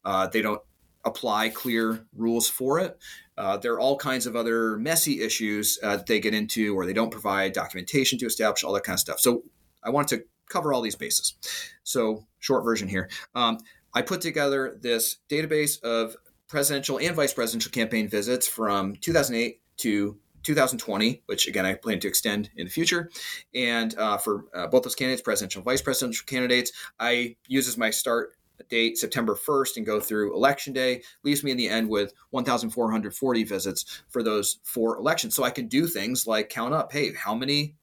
[0.04, 0.60] Uh, they don't
[1.04, 2.98] apply clear rules for it.
[3.36, 6.86] Uh, there are all kinds of other messy issues uh, that they get into, or
[6.86, 9.20] they don't provide documentation to establish all that kind of stuff.
[9.20, 9.42] So
[9.82, 11.34] I wanted to cover all these bases.
[11.82, 13.08] So short version here.
[13.34, 13.58] Um,
[13.94, 16.16] I put together this database of
[16.48, 22.08] presidential and vice presidential campaign visits from 2008 to 2020, which again I plan to
[22.08, 23.10] extend in the future.
[23.54, 27.78] And uh, for uh, both those candidates, presidential and vice presidential candidates, I use as
[27.78, 28.32] my start
[28.72, 33.44] date September 1st and go through election day leaves me in the end with 1,440
[33.44, 35.34] visits for those four elections.
[35.36, 37.74] So I can do things like count up, hey, how many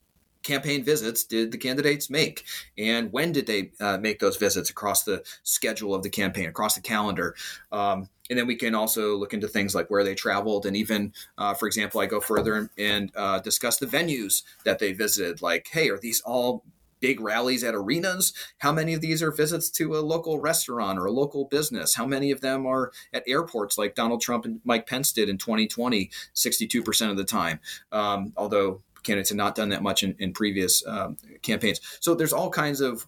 [0.42, 2.46] campaign visits did the candidates make
[2.78, 6.76] and when did they uh, make those visits across the schedule of the campaign across
[6.76, 7.36] the calendar
[7.74, 11.12] um, and then we can also look into things like where they traveled and even
[11.38, 15.42] uh, for example i go further and, and uh, discuss the venues that they visited
[15.42, 16.64] like hey are these all
[17.00, 18.34] big rallies at arenas?
[18.60, 21.96] How many of these are visits to a local restaurant or a local business?
[21.96, 25.38] How many of them are at airports like Donald Trump and Mike Pence did in
[25.38, 27.60] 2020, 62% of the time?
[27.92, 31.80] Um, although candidates had not done that much in, in previous um, campaigns.
[32.00, 33.08] So there's all kinds of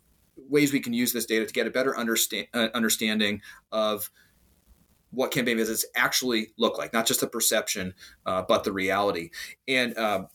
[0.49, 4.09] ways we can use this data to get a better understand, uh, understanding of
[5.11, 7.93] what campaign visits actually look like, not just the perception,
[8.25, 9.29] uh, but the reality.
[9.67, 10.25] And uh,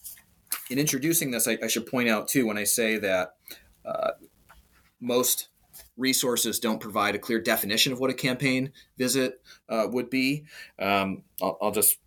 [0.71, 3.35] in introducing this, I, I, should point out too when I say that
[3.85, 4.13] uh,
[5.01, 5.49] most
[5.97, 10.45] resources don't provide a clear definition of what a campaign visit uh, would be.
[10.79, 11.99] Um, I'll, I'll, just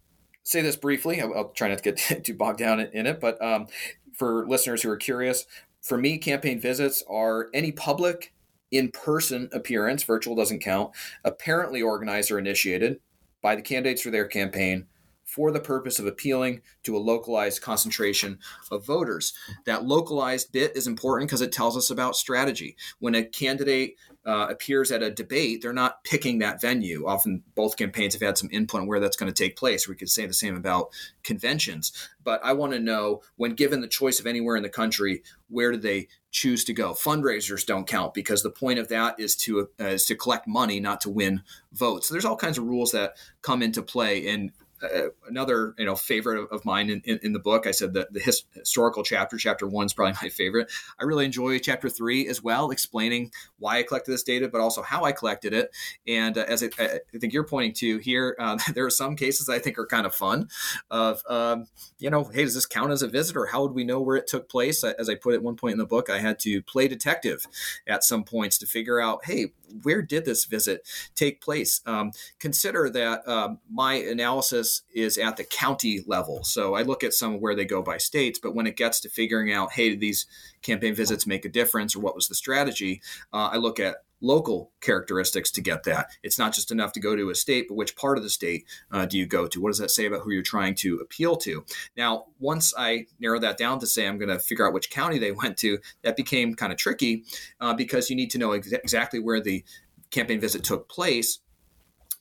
[0.44, 1.22] say this briefly.
[1.22, 3.68] I'll, I'll, try not to get too bogged down in it, but um,
[4.14, 5.46] for listeners who are curious,
[5.82, 8.34] for me, campaign visits are any public
[8.72, 10.92] in person appearance, virtual doesn't count,
[11.24, 13.00] apparently organized or initiated
[13.42, 14.86] by the candidates for their campaign
[15.30, 18.40] for the purpose of appealing to a localized concentration
[18.72, 19.34] of voters.
[19.66, 22.76] That localized bit is important because it tells us about strategy.
[23.00, 27.06] When a candidate uh, appears at a debate, they're not picking that venue.
[27.08, 29.88] Often both campaigns have had some input on where that's going to take place.
[29.88, 30.90] We could say the same about
[31.24, 31.92] conventions.
[32.24, 35.72] But I want to know when given the choice of anywhere in the country, where
[35.72, 36.94] do they choose to go?
[36.94, 40.80] Fundraisers don't count because the point of that is to uh, is to collect money,
[40.80, 42.08] not to win votes.
[42.08, 44.28] So there's all kinds of rules that come into play.
[44.28, 44.52] And
[44.84, 47.68] uh, another you know favorite of, of mine in, in, in, the book.
[47.68, 50.72] I said that the his, historical chapter, chapter one, is probably my favorite.
[51.00, 54.82] I really enjoy chapter three as well, explaining why I collected this data, but also
[54.82, 55.72] how I collected it.
[56.08, 59.50] And uh, as I, I, think you're pointing to here, uh, there are some cases
[59.50, 60.50] I think are kind of fun.
[60.90, 61.66] Of um,
[62.00, 64.16] you know, hey, does this count as a visit, or how would we know where
[64.16, 64.84] it took place?
[64.84, 67.46] As I put at one point in the book, I had to play detective
[67.88, 69.54] at some points to figure out, hey,
[69.84, 71.82] where did this visit take place?
[71.86, 76.44] Um, consider that um, my analysis is at the county level.
[76.44, 79.00] So I look at some of where they go by states, but when it gets
[79.02, 80.28] to figuring out, hey, did these
[80.62, 83.02] campaign visits make a difference or what was the strategy?
[83.34, 86.08] Uh, I look at local characteristics to get that.
[86.24, 88.66] It's not just enough to go to a state, but which part of the state
[88.92, 89.62] uh, do you go to?
[89.62, 91.64] What does that say about who you're trying to appeal to?
[91.96, 95.20] Now, once I narrow that down to say I'm going to figure out which county
[95.20, 97.24] they went to, that became kind of tricky
[97.60, 99.64] uh, because you need to know ex- exactly where the
[100.12, 101.40] campaign visit took place.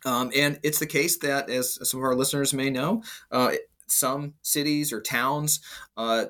[0.04, 3.52] Um, and it's the case that, as some of our listeners may know, uh,
[3.88, 5.60] some cities or towns
[5.96, 6.26] uh,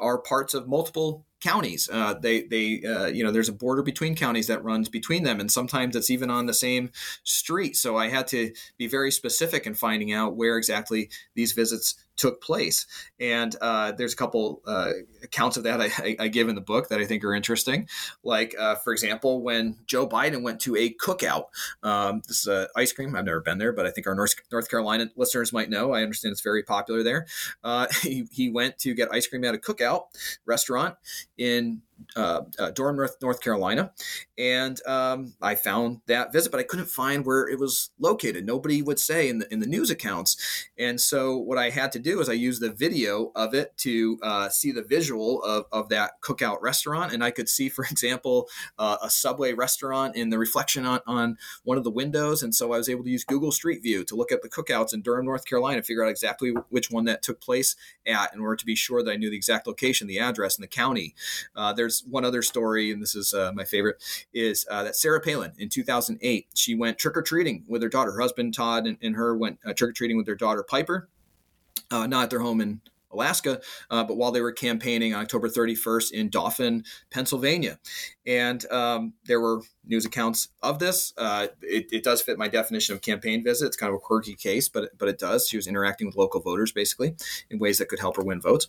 [0.00, 1.90] are parts of multiple counties.
[1.92, 5.40] Uh, they they uh, you know there's a border between counties that runs between them,
[5.40, 6.90] and sometimes it's even on the same
[7.24, 7.76] street.
[7.76, 12.42] So I had to be very specific in finding out where exactly these visits took
[12.42, 12.86] place.
[13.18, 14.90] And uh, there's a couple uh,
[15.22, 17.88] accounts of that I, I, give in the book that I think are interesting.
[18.22, 21.46] Like, uh, for example, when Joe Biden went to a cookout,
[21.82, 23.14] um, this is ice cream.
[23.16, 25.92] I've never been there, but I think our North, North Carolina listeners might know.
[25.92, 27.26] I understand it's very popular there.
[27.62, 30.04] Uh, he, he went to get ice cream at a cookout
[30.46, 30.96] restaurant
[31.36, 31.82] in
[32.16, 33.92] uh, uh, Durham, North, North Carolina,
[34.38, 38.46] and um, I found that visit, but I couldn't find where it was located.
[38.46, 41.98] Nobody would say in the in the news accounts, and so what I had to
[41.98, 45.88] do is I used the video of it to uh, see the visual of, of
[45.90, 48.48] that cookout restaurant, and I could see, for example,
[48.78, 52.72] uh, a Subway restaurant in the reflection on, on one of the windows, and so
[52.72, 55.26] I was able to use Google Street View to look at the cookouts in Durham,
[55.26, 57.76] North Carolina, figure out exactly which one that took place
[58.06, 60.62] at in order to be sure that I knew the exact location, the address, and
[60.62, 61.14] the county.
[61.54, 65.20] Uh, there's one other story, and this is uh, my favorite, is uh, that Sarah
[65.20, 68.12] Palin in 2008, she went trick or treating with her daughter.
[68.12, 71.08] Her husband Todd and, and her went uh, trick or treating with their daughter Piper.
[71.90, 72.80] Uh, not at their home in
[73.12, 73.60] Alaska,
[73.90, 77.78] uh, but while they were campaigning on October 31st in Dauphin, Pennsylvania.
[78.26, 81.12] And um, there were news accounts of this.
[81.16, 83.66] Uh, it, it, does fit my definition of campaign visit.
[83.66, 85.48] It's kind of a quirky case, but, but it does.
[85.48, 87.16] She was interacting with local voters basically
[87.50, 88.68] in ways that could help her win votes.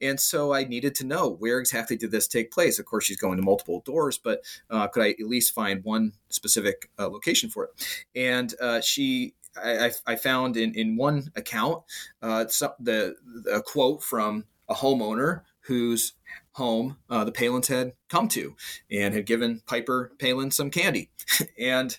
[0.00, 2.78] And so I needed to know where exactly did this take place?
[2.78, 6.12] Of course, she's going to multiple doors, but uh, could I at least find one
[6.30, 8.04] specific uh, location for it?
[8.14, 11.84] And uh, she I, I, found in, in one account
[12.22, 13.16] uh, the, the,
[13.52, 16.14] a quote from a homeowner whose
[16.52, 18.56] home uh, the Palins had come to
[18.90, 21.10] and had given Piper Palin some candy.
[21.58, 21.96] and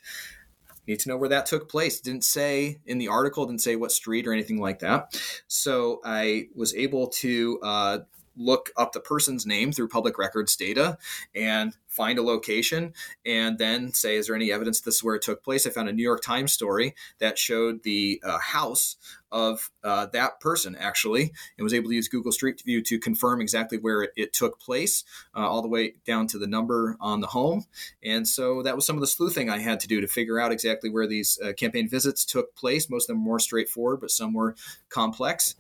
[0.88, 2.00] need to know where that took place.
[2.00, 5.20] Didn't say in the article, didn't say what street or anything like that.
[5.48, 8.00] So I was able to uh,
[8.38, 10.98] look up the person's name through public records data
[11.34, 12.94] and find a location
[13.26, 15.66] and then say, is there any evidence this is where it took place?
[15.66, 18.98] I found a New York Times story that showed the uh, house
[19.36, 23.42] of uh, that person actually and was able to use Google Street View to confirm
[23.42, 25.04] exactly where it, it took place,
[25.36, 27.66] uh, all the way down to the number on the home.
[28.02, 30.54] And so that was some of the sleuthing I had to do to figure out
[30.54, 32.90] exactly where these uh, campaign visits took place.
[32.90, 34.56] Most of them were more straightforward, but some were
[34.88, 35.56] complex.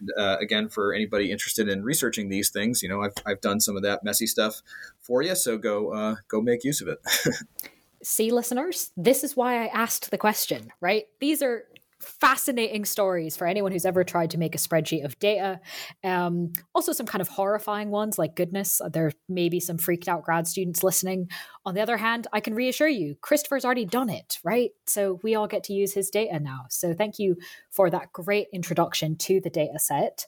[0.00, 3.60] And uh, again, for anybody interested in researching these things, you know, I've, I've done
[3.60, 4.62] some of that messy stuff
[5.00, 5.34] for you.
[5.34, 6.98] So go uh, go make use of it.
[8.02, 10.72] See, listeners, this is why I asked the question.
[10.80, 11.06] Right?
[11.20, 11.64] These are
[12.00, 15.60] fascinating stories for anyone who's ever tried to make a spreadsheet of data.
[16.04, 20.22] Um, also, some kind of horrifying ones, like goodness, there may be some freaked out
[20.22, 21.28] grad students listening.
[21.66, 24.70] On the other hand, I can reassure you, Christopher's already done it, right?
[24.86, 26.66] So we all get to use his data now.
[26.70, 27.36] So thank you
[27.70, 30.24] for that great introduction to the data set.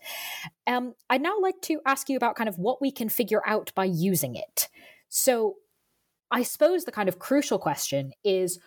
[0.66, 3.72] Um, I'd now like to ask you about kind of what we can figure out
[3.74, 4.68] by using it.
[5.08, 5.56] So
[6.30, 8.58] I suppose the kind of crucial question is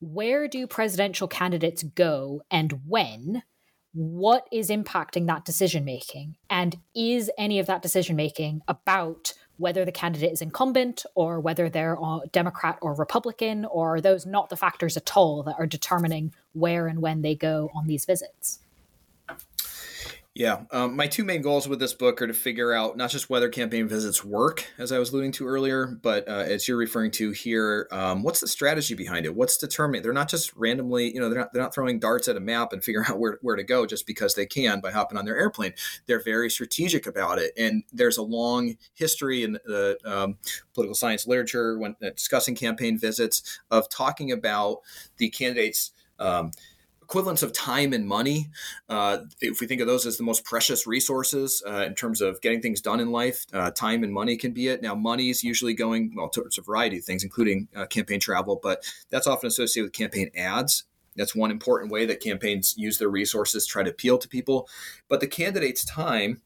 [0.00, 3.42] where do presidential candidates go and when?
[3.92, 6.36] What is impacting that decision making?
[6.50, 11.70] And is any of that decision making about whether the candidate is incumbent or whether
[11.70, 11.96] they're
[12.30, 16.86] Democrat or Republican, or are those not the factors at all that are determining where
[16.86, 18.58] and when they go on these visits?
[20.36, 23.30] Yeah, um, my two main goals with this book are to figure out not just
[23.30, 27.10] whether campaign visits work, as I was alluding to earlier, but uh, as you're referring
[27.12, 29.34] to here, um, what's the strategy behind it?
[29.34, 30.02] What's determining?
[30.02, 32.74] They're not just randomly, you know, they're not they're not throwing darts at a map
[32.74, 35.38] and figuring out where where to go just because they can by hopping on their
[35.38, 35.72] airplane.
[36.04, 40.36] They're very strategic about it, and there's a long history in the um,
[40.74, 44.80] political science literature when uh, discussing campaign visits of talking about
[45.16, 45.92] the candidates.
[46.18, 46.50] Um,
[47.06, 48.50] equivalents of time and money.
[48.88, 52.40] Uh, if we think of those as the most precious resources uh, in terms of
[52.40, 54.82] getting things done in life, uh, time and money can be it.
[54.82, 58.58] Now, money is usually going well towards a variety of things, including uh, campaign travel,
[58.60, 60.84] but that's often associated with campaign ads.
[61.14, 64.68] That's one important way that campaigns use their resources try to appeal to people.
[65.08, 66.42] But the candidate's time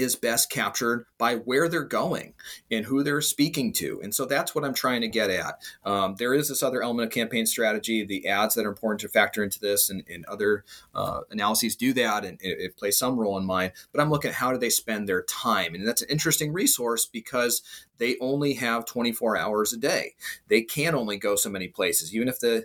[0.00, 2.32] is best captured by where they're going
[2.70, 4.00] and who they're speaking to.
[4.02, 5.60] And so that's what I'm trying to get at.
[5.84, 9.08] Um, there is this other element of campaign strategy, the ads that are important to
[9.08, 13.18] factor into this, and, and other uh, analyses do that and it, it, plays some
[13.18, 13.72] role in mine.
[13.92, 15.74] But I'm looking at how do they spend their time.
[15.74, 17.62] And that's an interesting resource because
[17.98, 20.14] they only have 24 hours a day.
[20.48, 22.64] They can only go so many places, even if the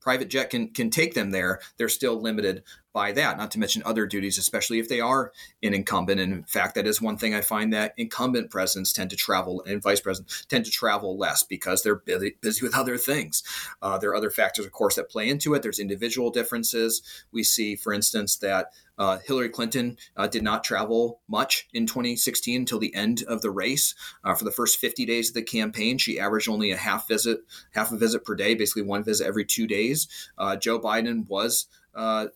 [0.00, 2.62] private jet can can take them there, they're still limited
[2.94, 3.36] by that.
[3.36, 5.32] Not to mention other duties, especially if they are
[5.62, 6.20] an incumbent.
[6.20, 9.62] And in fact, that is one thing I find that incumbent presidents tend to travel
[9.66, 13.42] and vice presidents tend to travel less because they're busy, busy with other things.
[13.82, 15.62] Uh, there are other factors, of course, that play into it.
[15.62, 17.02] There's individual differences.
[17.32, 22.60] We see, for instance, that uh, Hillary Clinton uh, did not travel much in 2016
[22.60, 23.94] until the end of the race.
[24.22, 27.40] Uh, for the first 50 days of the campaign, she averaged only a half visit,
[27.72, 30.06] half a visit per day, basically one visit every two days.
[30.38, 32.26] Uh, Joe Biden was uh,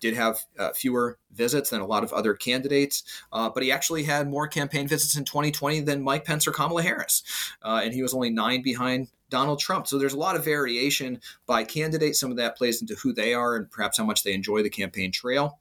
[0.00, 3.02] did have uh, fewer visits than a lot of other candidates,
[3.32, 6.82] uh, but he actually had more campaign visits in 2020 than Mike Pence or Kamala
[6.82, 7.22] Harris,
[7.62, 9.86] uh, and he was only nine behind Donald Trump.
[9.86, 12.16] So there's a lot of variation by candidate.
[12.16, 14.70] Some of that plays into who they are and perhaps how much they enjoy the
[14.70, 15.58] campaign trail.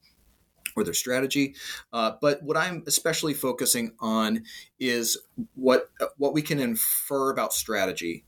[0.75, 1.55] or their strategy.
[1.91, 4.43] Uh, but what I'm especially focusing on
[4.79, 5.17] is
[5.55, 8.25] what what we can infer about strategy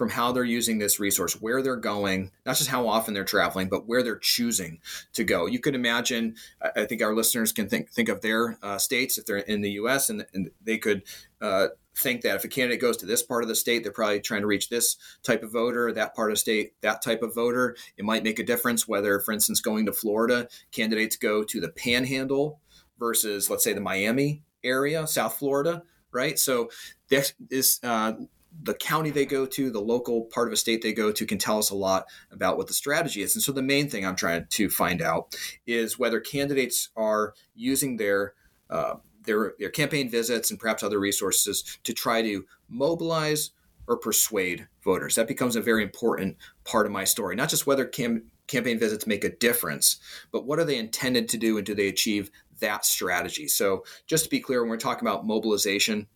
[0.00, 3.68] from how they're using this resource, where they're going, not just how often they're traveling,
[3.68, 4.78] but where they're choosing
[5.12, 5.44] to go.
[5.44, 6.36] You could imagine,
[6.74, 9.72] I think our listeners can think think of their uh, states if they're in the
[9.72, 10.08] U.S.
[10.08, 11.02] and, and they could
[11.42, 14.20] uh, think that if a candidate goes to this part of the state, they're probably
[14.20, 17.76] trying to reach this type of voter, that part of state, that type of voter.
[17.98, 21.68] It might make a difference whether, for instance, going to Florida, candidates go to the
[21.68, 22.58] Panhandle
[22.98, 26.38] versus, let's say, the Miami area, South Florida, right?
[26.38, 26.70] So
[27.10, 27.80] this is.
[27.82, 28.14] Uh,
[28.62, 31.38] the county they go to, the local part of a state they go to can
[31.38, 33.34] tell us a lot about what the strategy is.
[33.34, 35.36] And so the main thing I'm trying to find out
[35.66, 38.34] is whether candidates are using their
[38.68, 38.94] uh,
[39.24, 43.50] their their campaign visits and perhaps other resources to try to mobilize
[43.86, 45.16] or persuade voters.
[45.16, 47.34] That becomes a very important part of my story.
[47.34, 49.98] Not just whether cam- campaign visits make a difference,
[50.30, 52.30] but what are they intended to do and do they achieve
[52.60, 53.48] that strategy?
[53.48, 56.06] So just to be clear, when we're talking about mobilization,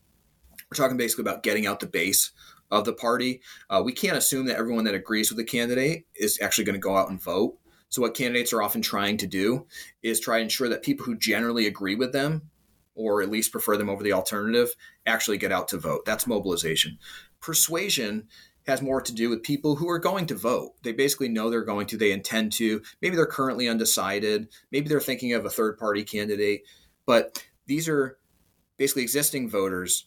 [0.71, 2.33] we're talking basically about getting out the base
[2.71, 3.41] of the party.
[3.71, 6.81] Uh, we can't assume that everyone that agrees with the candidate is actually going to
[6.81, 7.57] go out and vote.
[7.89, 9.67] So, what candidates are often trying to do
[10.03, 12.51] is try to ensure that people who generally agree with them,
[12.95, 14.75] or at least prefer them over the alternative,
[15.07, 16.05] actually get out to vote.
[16.05, 16.99] That's mobilization.
[17.41, 18.27] Persuasion
[18.67, 20.73] has more to do with people who are going to vote.
[20.83, 22.83] They basically know they're going to, they intend to.
[23.03, 24.49] Maybe they're currently undecided.
[24.73, 26.62] Maybe they're thinking of a third party candidate.
[27.07, 28.19] But these are
[28.79, 30.07] basically existing voters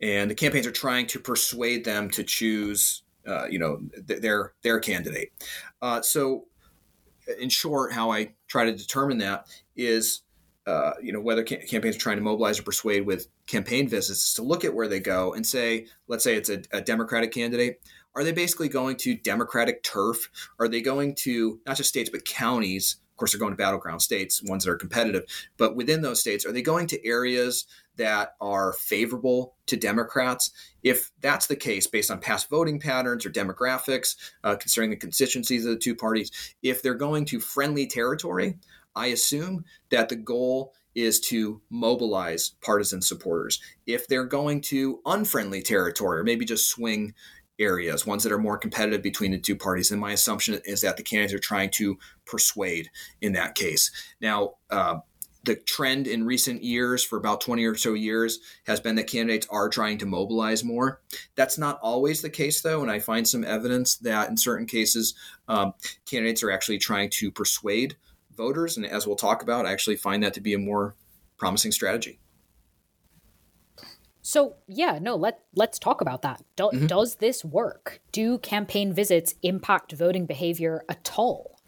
[0.00, 4.54] and the campaigns are trying to persuade them to choose, uh, you know, th- their
[4.62, 5.32] their candidate.
[5.82, 6.46] Uh, so,
[7.40, 9.46] in short, how I try to determine that
[9.76, 10.22] is,
[10.66, 14.24] uh, you know, whether ca- campaigns are trying to mobilize or persuade with campaign visits
[14.24, 17.32] is to look at where they go and say, let's say it's a, a Democratic
[17.32, 17.80] candidate.
[18.14, 20.28] Are they basically going to Democratic turf?
[20.58, 24.42] Are they going to not just states but counties course, they're going to battleground states,
[24.42, 25.24] ones that are competitive.
[25.56, 27.66] But within those states, are they going to areas
[27.96, 30.52] that are favorable to Democrats?
[30.82, 35.66] If that's the case, based on past voting patterns or demographics, uh, considering the constituencies
[35.66, 36.30] of the two parties,
[36.62, 38.58] if they're going to friendly territory,
[38.94, 43.60] I assume that the goal is to mobilize partisan supporters.
[43.86, 47.14] If they're going to unfriendly territory or maybe just swing
[47.58, 49.90] areas, ones that are more competitive between the two parties.
[49.90, 52.90] And my assumption is that the candidates are trying to persuade
[53.20, 53.90] in that case.
[54.20, 54.98] Now, uh,
[55.44, 59.46] the trend in recent years, for about 20 or so years, has been that candidates
[59.50, 61.00] are trying to mobilize more.
[61.36, 65.14] That's not always the case, though, and I find some evidence that in certain cases,
[65.48, 65.72] um,
[66.04, 67.96] candidates are actually trying to persuade
[68.36, 68.76] voters.
[68.76, 70.94] And as we'll talk about, I actually find that to be a more
[71.38, 72.18] promising strategy.
[74.28, 76.42] So yeah, no, let let's talk about that.
[76.54, 76.86] Do, mm-hmm.
[76.86, 78.02] Does this work?
[78.12, 81.58] Do campaign visits impact voting behavior at all?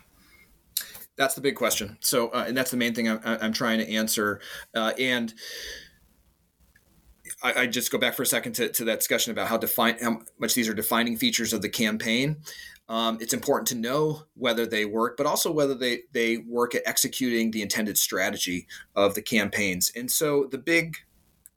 [1.16, 1.96] That's the big question.
[2.00, 4.42] So, uh, and that's the main thing I'm, I'm trying to answer.
[4.74, 5.32] Uh, and
[7.42, 9.96] I, I, just go back for a second to, to that discussion about how define
[9.98, 12.36] how much these are defining features of the campaign.
[12.90, 16.82] Um, it's important to know whether they work, but also whether they they work at
[16.84, 19.90] executing the intended strategy of the campaigns.
[19.96, 20.98] And so the big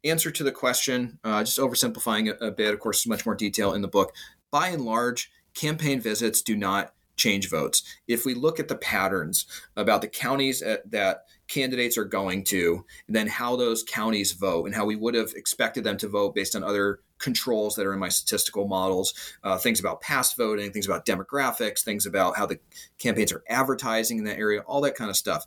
[0.03, 3.73] answer to the question, uh, just oversimplifying a, bit, of course, there's much more detail
[3.73, 4.13] in the book.
[4.51, 7.83] By and large, campaign visits do not change votes.
[8.07, 9.45] If we look at the patterns
[9.75, 14.65] about the counties at, that candidates are going to, and then how those counties vote,
[14.65, 17.93] and how we would have expected them to vote based on other controls that are
[17.93, 22.45] in my statistical models, uh, things about past voting, things about demographics, things about how
[22.45, 22.59] the
[22.97, 25.45] campaigns are advertising in that area, all that kind of stuff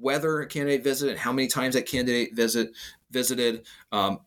[0.00, 2.70] whether a candidate visited, and how many times that candidate visit
[3.10, 3.66] visited.
[3.92, 4.20] Um,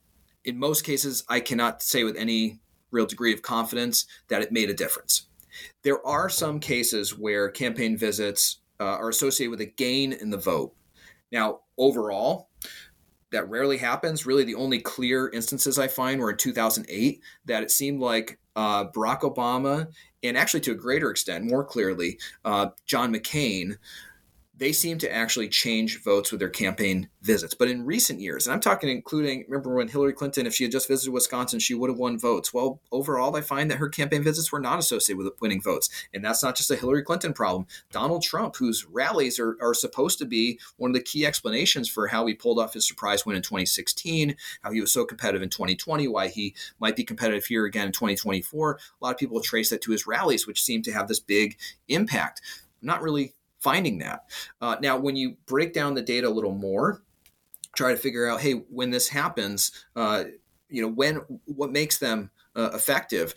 [0.46, 2.60] in most cases, I cannot say with any
[2.92, 5.28] real degree of confidence that it made a difference.
[5.84, 10.38] There are some cases where campaign visits uh, are associated with a gain in the
[10.38, 10.76] vote.
[11.32, 12.50] Now, overall,
[13.32, 14.26] that rarely happens.
[14.26, 18.86] Really, the only clear instances I find were in 2008 that it seemed like uh,
[18.86, 19.88] Barack Obama,
[20.22, 23.78] and actually to a greater extent, more clearly, uh, John McCain
[24.64, 27.54] they seem to actually change votes with their campaign visits.
[27.54, 30.72] But in recent years, and I'm talking including, remember when Hillary Clinton, if she had
[30.72, 32.54] just visited Wisconsin, she would have won votes.
[32.54, 35.90] Well, overall, I find that her campaign visits were not associated with winning votes.
[36.14, 37.68] And that's not just a Hillary Clinton problem.
[37.92, 42.08] Donald Trump, whose rallies are, are supposed to be one of the key explanations for
[42.08, 45.50] how he pulled off his surprise win in 2016, how he was so competitive in
[45.50, 48.72] 2020, why he might be competitive here again in 2024.
[48.72, 51.58] A lot of people trace that to his rallies, which seem to have this big
[51.90, 52.40] impact.
[52.82, 53.34] not really
[53.64, 54.26] finding that.
[54.62, 57.02] Uh, now, when you break down the data a little more,
[57.76, 60.26] try to figure out, hey, when this happens, uh,
[60.70, 63.34] you know, when what makes them uh, effective.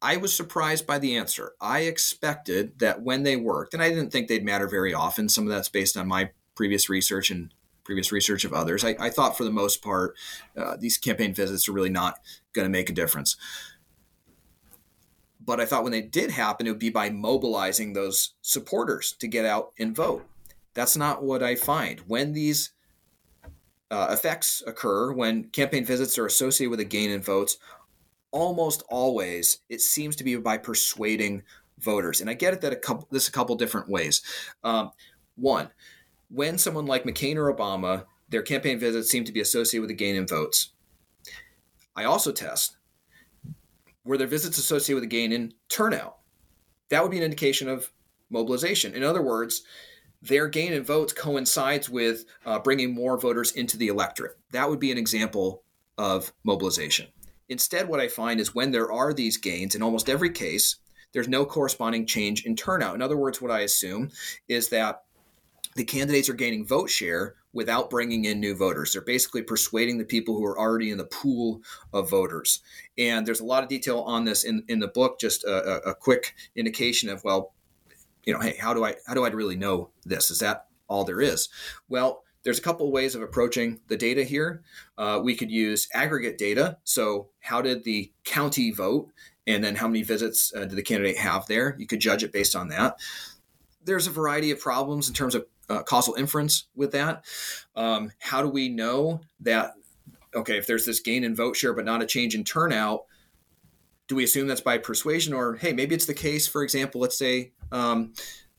[0.00, 1.52] I was surprised by the answer.
[1.60, 5.28] I expected that when they worked, and I didn't think they'd matter very often.
[5.28, 7.52] Some of that's based on my previous research and
[7.84, 10.14] previous research of others, I, I thought for the most part,
[10.56, 12.18] uh, these campaign visits are really not
[12.52, 13.36] going to make a difference.
[15.44, 19.28] But I thought when they did happen, it would be by mobilizing those supporters to
[19.28, 20.24] get out and vote.
[20.74, 22.00] That's not what I find.
[22.00, 22.72] When these
[23.90, 27.58] uh, effects occur, when campaign visits are associated with a gain in votes,
[28.30, 31.42] almost always it seems to be by persuading
[31.78, 32.20] voters.
[32.20, 34.22] And I get it that a couple this a couple different ways.
[34.64, 34.90] Um,
[35.36, 35.70] one,
[36.28, 39.94] when someone like McCain or Obama, their campaign visits seem to be associated with a
[39.94, 40.72] gain in votes.
[41.94, 42.76] I also test
[44.04, 46.18] were their visits associated with a gain in turnout.
[46.90, 47.90] That would be an indication of
[48.30, 48.94] mobilization.
[48.94, 49.62] In other words,
[50.22, 54.38] their gain in votes coincides with uh, bringing more voters into the electorate.
[54.52, 55.62] That would be an example
[55.98, 57.08] of mobilization.
[57.48, 60.76] Instead, what I find is when there are these gains, in almost every case,
[61.12, 62.94] there's no corresponding change in turnout.
[62.94, 64.10] In other words, what I assume
[64.48, 65.03] is that
[65.74, 68.92] the candidates are gaining vote share without bringing in new voters.
[68.92, 71.62] They're basically persuading the people who are already in the pool
[71.92, 72.60] of voters.
[72.98, 75.94] And there's a lot of detail on this in, in the book, just a, a
[75.94, 77.54] quick indication of, well,
[78.24, 80.30] you know, hey, how do I how do I really know this?
[80.30, 81.48] Is that all there is?
[81.88, 84.62] Well, there's a couple of ways of approaching the data here.
[84.98, 86.78] Uh, we could use aggregate data.
[86.84, 89.10] So, how did the county vote?
[89.46, 91.76] And then, how many visits uh, did the candidate have there?
[91.78, 92.98] You could judge it based on that.
[93.84, 97.24] There's a variety of problems in terms of uh, causal inference with that.
[97.76, 99.72] Um, how do we know that,
[100.34, 103.04] okay, if there's this gain in vote share but not a change in turnout,
[104.06, 107.16] do we assume that's by persuasion or hey maybe it's the case for example let's
[107.16, 108.12] say um,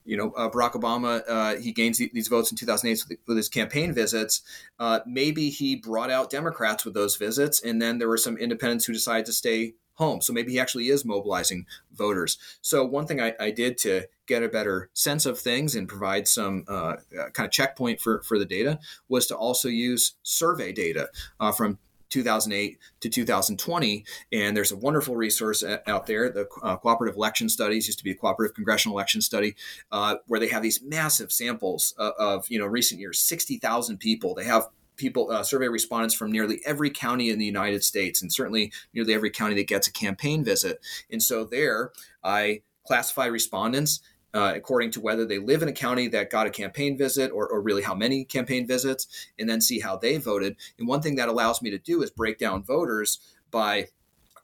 [0.03, 3.93] you know uh, barack obama uh, he gains these votes in 2008 with, his campaign
[3.93, 4.41] visits
[4.80, 8.86] uh, maybe he brought out democrats with those visits and then there were some independents
[8.86, 13.20] who decided to stay home so maybe he actually is mobilizing voters so one thing
[13.22, 17.30] i, I did to get a better sense of things and provide some uh, uh,
[17.34, 21.78] kind of checkpoint for, for the data was to also use survey data uh, from
[22.10, 24.06] 2008 to 2020.
[24.32, 26.30] And there's a wonderful resource out there.
[26.30, 29.56] The uh, Cooperative Election Studies used to be a cooperative congressional election study,
[29.91, 34.34] uh, where they have these massive samples of, of you know recent years, 60,000 people.
[34.34, 38.32] They have people uh, survey respondents from nearly every county in the United States, and
[38.32, 40.80] certainly nearly every county that gets a campaign visit.
[41.12, 41.91] And so there,
[42.24, 44.02] I classify respondents
[44.36, 47.48] uh, according to whether they live in a county that got a campaign visit or,
[47.48, 49.08] or, really how many campaign visits,
[49.39, 50.58] and then see how they voted.
[50.78, 53.18] And one thing that allows me to do is break down voters
[53.50, 53.88] by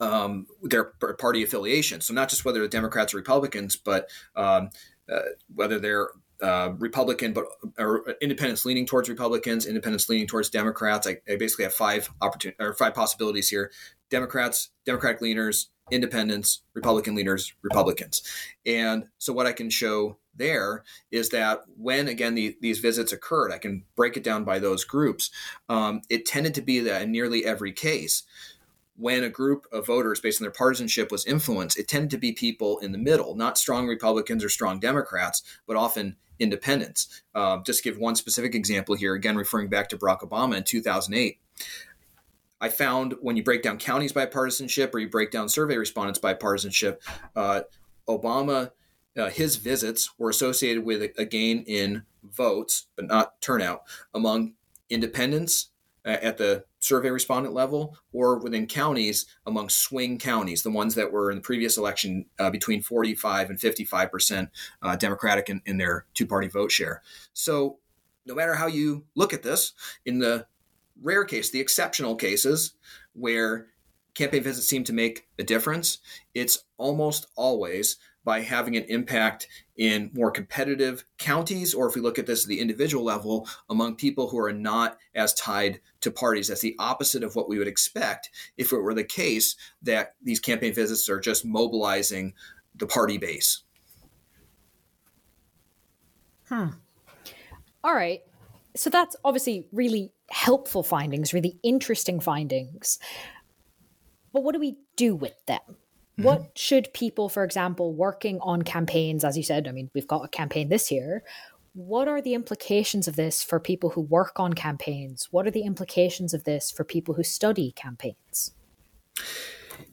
[0.00, 2.00] um, their party affiliation.
[2.00, 4.70] So not just whether they're Democrats or Republicans, but um,
[5.12, 5.20] uh,
[5.54, 6.08] whether they're
[6.42, 7.44] uh, Republican, but
[7.78, 11.06] or independents leaning towards Republicans, independents leaning towards Democrats.
[11.06, 13.70] I, I basically have five opportun- or five possibilities here:
[14.10, 18.22] Democrats, Democratic leaners, independents, Republican leaners, Republicans.
[18.66, 23.52] And so what I can show there is that when again the, these visits occurred,
[23.52, 25.30] I can break it down by those groups.
[25.68, 28.24] Um, it tended to be that in nearly every case,
[29.02, 32.30] when a group of voters based on their partisanship was influenced, it tended to be
[32.30, 37.22] people in the middle, not strong Republicans or strong Democrats, but often independents.
[37.34, 41.40] Uh, just give one specific example here, again referring back to Barack Obama in 2008.
[42.60, 46.20] I found when you break down counties by partisanship or you break down survey respondents
[46.20, 47.02] by partisanship,
[47.34, 47.62] uh,
[48.08, 48.70] Obama,
[49.18, 53.82] uh, his visits were associated with a, a, gain in votes, but not turnout,
[54.14, 54.54] among
[54.88, 55.70] independents
[56.06, 61.10] uh, at the survey respondent level or within counties among swing counties, the ones that
[61.10, 64.50] were in the previous election uh, between 45 and 55 percent
[64.82, 67.02] uh, Democratic in, in their two party vote share.
[67.32, 67.78] So,
[68.26, 69.72] no matter how you look at this,
[70.04, 70.46] in the
[71.00, 72.74] rare case, the exceptional cases
[73.14, 73.68] where
[74.14, 75.98] campaign visits seem to make a difference,
[76.34, 82.18] it's almost always by having an impact in more competitive counties, or if we look
[82.18, 86.48] at this at the individual level, among people who are not as tied to parties.
[86.48, 90.40] That's the opposite of what we would expect if it were the case that these
[90.40, 92.34] campaign visits are just mobilizing
[92.76, 93.62] the party base.
[96.48, 96.68] Hmm.
[97.82, 98.20] All right.
[98.76, 102.98] So that's obviously really helpful findings, really interesting findings.
[104.32, 105.60] But what do we do with them?
[106.12, 106.24] Mm-hmm.
[106.24, 110.24] What should people, for example, working on campaigns, as you said, I mean, we've got
[110.24, 111.22] a campaign this year.
[111.74, 115.28] What are the implications of this for people who work on campaigns?
[115.30, 118.52] What are the implications of this for people who study campaigns?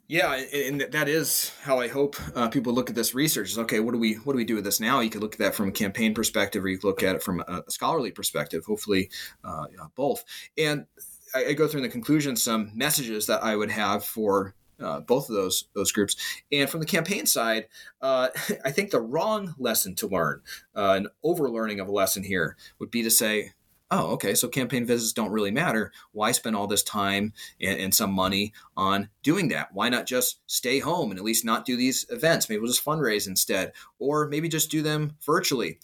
[0.09, 3.51] Yeah, and that is how I hope uh, people look at this research.
[3.51, 5.01] Is okay, what do we what do we do with this now?
[5.01, 7.23] You could look at that from a campaign perspective, or you could look at it
[7.23, 8.65] from a, scholarly perspective.
[8.65, 9.11] Hopefully,
[9.43, 9.65] uh,
[9.95, 10.25] both.
[10.57, 10.87] And
[11.35, 15.01] I, I, go through in the conclusion some messages that I would have for uh,
[15.01, 16.15] both of those those groups.
[16.51, 17.67] And from the campaign side,
[18.01, 18.29] uh,
[18.65, 20.41] I think the wrong lesson to learn,
[20.75, 23.53] uh, an overlearning of a lesson here, would be to say,
[23.91, 25.91] oh, okay, so campaign visits don't really matter.
[26.11, 29.69] Why spend all this time and, and, some money on doing that?
[29.73, 32.47] Why not just stay home and at least not do these events?
[32.47, 35.79] Maybe we'll just fundraise instead, or maybe just do them virtually.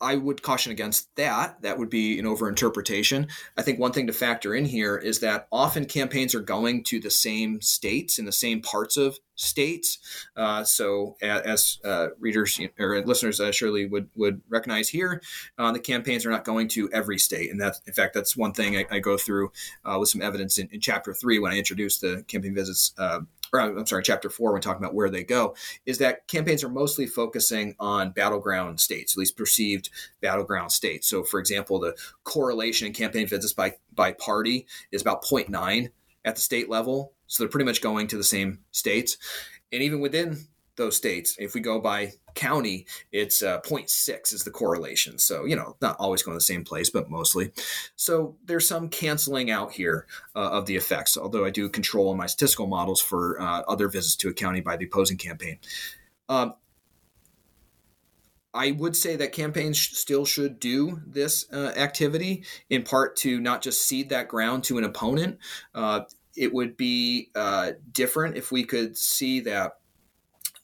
[0.00, 1.60] I would caution against that.
[1.62, 3.28] That would be an overinterpretation.
[3.56, 7.00] I think one thing to factor in here is that often campaigns are going to
[7.00, 9.98] the same states in the same parts of states.
[10.36, 15.22] Uh, so, as uh, readers or listeners uh, surely would would recognize here,
[15.58, 18.52] uh, the campaigns are not going to every state, and that's in fact that's one
[18.52, 19.52] thing I, I go through
[19.84, 23.20] uh, with some evidence in, in, chapter three when I introduce the campaign visits uh,
[23.52, 25.54] or I'm sorry, chapter four, when talking about where they go,
[25.86, 29.90] is that campaigns are mostly focusing on battleground states, at least perceived
[30.20, 31.08] battleground states.
[31.08, 35.90] So, for example, the correlation in campaign visits by, by party is about 0.9
[36.24, 37.12] at the state level.
[37.26, 39.16] So they're pretty much going to the same states.
[39.72, 40.46] And even within
[40.78, 41.36] those states.
[41.38, 45.18] If we go by county, it's uh, 0.6 is the correlation.
[45.18, 47.52] So, you know, not always going the same place, but mostly.
[47.96, 52.16] So there's some canceling out here uh, of the effects, although I do control in
[52.16, 55.58] my statistical models for uh, other visits to a county by the opposing campaign.
[56.30, 56.54] Um,
[58.54, 63.62] I would say that campaigns still should do this uh, activity in part to not
[63.62, 65.38] just cede that ground to an opponent.
[65.74, 66.00] Uh,
[66.36, 69.77] it would be uh, different if we could see that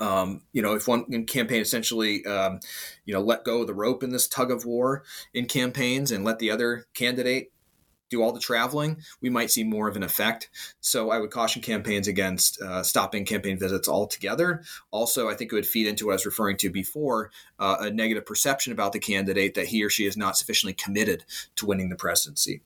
[0.00, 2.60] um, you know, if one campaign essentially, um,
[3.04, 6.24] you know, let go of the rope in this tug of war in campaigns and
[6.24, 7.50] let the other candidate
[8.10, 10.48] do all the traveling, we might see more of an effect.
[10.80, 14.62] So I would caution campaigns against uh, stopping campaign visits altogether.
[14.90, 17.90] Also, I think it would feed into what I was referring to before uh, a
[17.90, 21.24] negative perception about the candidate that he or she is not sufficiently committed
[21.56, 22.62] to winning the presidency.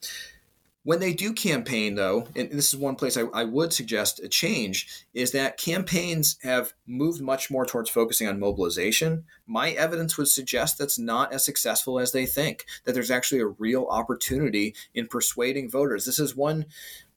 [0.89, 4.26] When they do campaign, though, and this is one place I, I, would suggest a
[4.26, 9.24] change, is that campaigns have moved much more towards focusing on mobilization.
[9.47, 13.49] My evidence would suggest that's not as successful as they think, that there's actually a
[13.49, 16.07] real opportunity in persuading voters.
[16.07, 16.64] This is one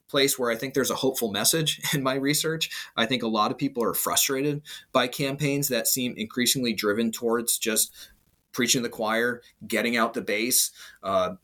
[0.09, 2.69] place where I think there's a hopeful message in my research.
[2.97, 7.57] I think a lot of people are frustrated by campaigns that seem increasingly driven towards
[7.57, 7.95] just
[8.51, 10.71] preaching the choir, getting out the base,
[11.03, 11.35] uh,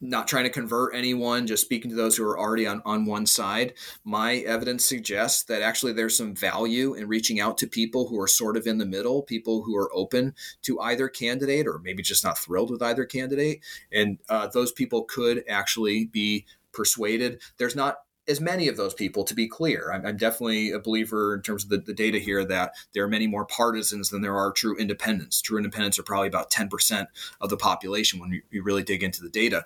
[0.00, 3.26] not trying to convert anyone, just speaking to those who are already on, on one
[3.26, 3.72] side.
[4.04, 8.28] My evidence suggests that actually there's some value in reaching out to people who are
[8.28, 12.24] sort of in the middle, people who are open to either candidate or maybe just
[12.24, 13.60] not thrilled with either candidate.
[13.90, 17.40] And uh, those people could actually be persuaded.
[17.56, 19.92] There's not as many of those people, to be clear.
[19.92, 23.08] I'm, I'm definitely a believer in terms of the, the, data here that there are
[23.08, 25.40] many more partisans than there are true independents.
[25.40, 27.06] True independents are probably about 10%
[27.40, 29.64] of the population when you, you really dig into the data.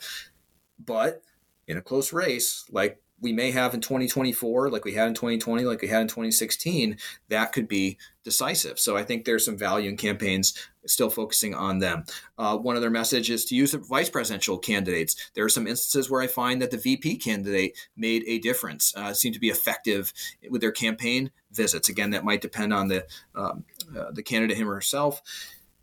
[0.79, 1.23] But
[1.67, 5.65] in a close race, like we may have in 2024, like we had in 2020,
[5.65, 6.97] like we had in 2016,
[7.29, 8.79] that could be decisive.
[8.79, 10.55] So I think there's some value in campaigns
[10.87, 12.05] still focusing on them.
[12.39, 15.31] Uh, one other message is to use the vice presidential candidates.
[15.35, 19.13] There are some instances where I find that the VP candidate made a difference, uh,
[19.13, 20.13] seemed to be effective
[20.49, 21.89] with their campaign visits.
[21.89, 23.65] Again, that might depend on the um,
[23.97, 25.23] uh, the candidate him or herself.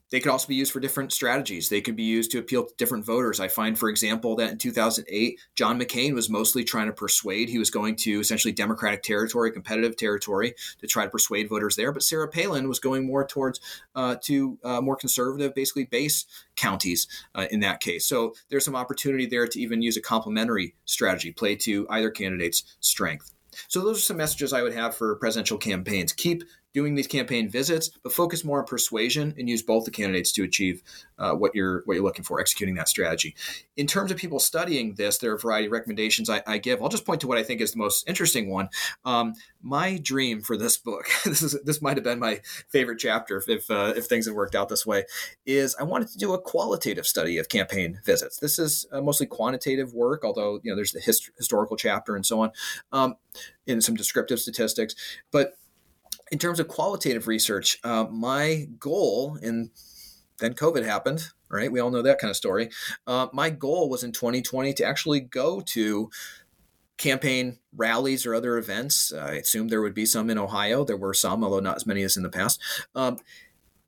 [0.10, 1.70] They could also be used for different strategies.
[1.70, 3.40] They could be used to appeal to different voters.
[3.40, 7.50] I find, for example, that in 2008, John McCain was mostly trying to persuade.
[7.50, 11.92] He was going to essentially Democratic territory, competitive territory, to try to persuade voters there.
[11.92, 13.60] But Sarah Palin was going more towards
[13.96, 18.06] uh, to uh, more conservative, basically base counties uh, in that case.
[18.06, 22.64] So there's some opportunity there to even use a complementary strategy, play to either candidate's
[22.80, 23.34] strength.
[23.68, 26.14] So those are some messages I would have for presidential campaigns.
[26.14, 26.44] Keep
[26.78, 30.44] doing these campaign visits, but focus more on persuasion and use both the candidates to
[30.44, 30.84] achieve
[31.18, 33.36] uh, what you're what you're looking for, executing that strategy.
[33.78, 36.80] In terms of people studying this, there are a variety of recommendations I, I give.
[36.80, 38.70] I'll just point to what I think is the most interesting one.
[39.06, 43.44] Um, my dream for this book, this is this might have been my favorite chapter
[43.48, 45.06] if uh, if things had worked out this way,
[45.48, 48.38] is I wanted to do a qualitative study of campaign visits.
[48.38, 52.24] This is uh, mostly quantitative work, although you know there's the hist- historical chapter and
[52.24, 52.52] so on,
[52.92, 53.16] um,
[53.66, 54.94] in some descriptive statistics,
[55.32, 55.58] but
[56.32, 59.70] in terms of qualitative research, uh, my goal, and
[60.40, 61.72] then COVID happened, right?
[61.72, 62.70] We all know that kind of story.
[63.06, 66.10] Uh, my goal was in 2020 to actually go to
[66.98, 69.14] campaign rallies or other events.
[69.14, 70.84] I assumed there would be some in Ohio.
[70.84, 72.60] There were some, although not as many as in the past.
[72.96, 73.18] Um,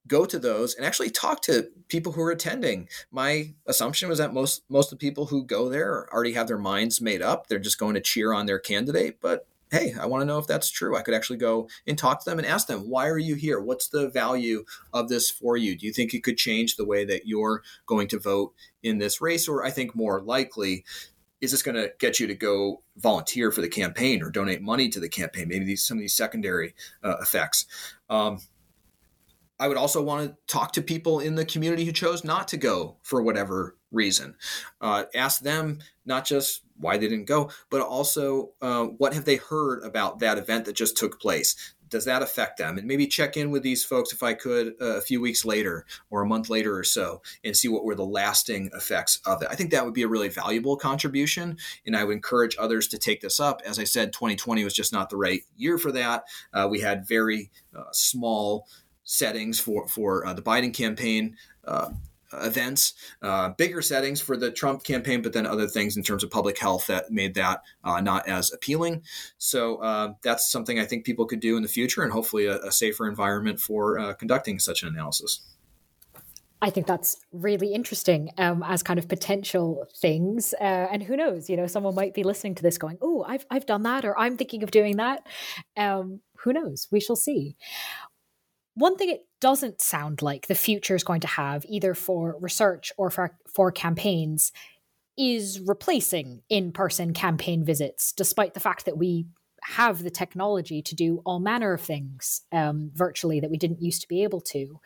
[0.07, 2.87] go to those and actually talk to people who are attending.
[3.11, 6.57] My assumption was that most most of the people who go there already have their
[6.57, 7.47] minds made up.
[7.47, 10.47] They're just going to cheer on their candidate, but hey, I want to know if
[10.47, 10.95] that's true.
[10.95, 13.59] I could actually go and talk to them and ask them, why are you here?
[13.59, 15.78] What's the value of this for you?
[15.78, 19.22] Do you think it could change the way that you're going to vote in this
[19.22, 19.47] race?
[19.47, 20.86] Or I think more likely,
[21.41, 24.89] is this going to get you to go volunteer for the campaign or donate money
[24.89, 25.47] to the campaign?
[25.47, 27.65] Maybe these some of these secondary uh, effects.
[28.09, 28.39] Um,
[29.59, 32.57] I would also want to talk to people in the community who chose not to
[32.57, 34.36] go for whatever reason.
[34.80, 39.36] Uh, ask them not just why they didn't go, but also uh, what have they
[39.36, 41.73] heard about that event that just took place?
[41.89, 42.77] Does that affect them?
[42.77, 45.86] And maybe check in with these folks if I could uh, a few weeks later
[46.11, 49.47] or a month later or so and see what were the lasting effects of it.
[49.49, 51.57] I think that would be a really valuable contribution.
[51.88, 53.61] And I would encourage others to take this up.
[53.65, 56.25] As I said, 2020 was just not the right year for that.
[56.53, 58.67] Uh, we had very uh, small
[59.03, 61.36] settings for for uh, the Biden campaign.
[62.32, 66.30] Events, uh, bigger settings for the Trump campaign, but then other things in terms of
[66.30, 69.01] public health that made that uh, not as appealing.
[69.38, 72.59] So uh, that's something I think people could do in the future, and hopefully a,
[72.59, 75.41] a safer environment for uh, conducting such an analysis.
[76.61, 80.53] I think that's really interesting um, as kind of potential things.
[80.59, 83.45] Uh, and who knows, you know, someone might be listening to this going, oh, I've,
[83.49, 85.25] I've done that, or I'm thinking of doing that.
[85.77, 86.88] Um, who knows?
[86.91, 87.55] We shall see.
[88.80, 92.93] One thing it doesn't sound like the future is going to have, either for research
[92.97, 94.53] or for, for campaigns,
[95.17, 99.25] is replacing in person campaign visits, despite the fact that we
[99.63, 104.01] have the technology to do all manner of things um, virtually that we didn't used
[104.03, 104.80] to be able to.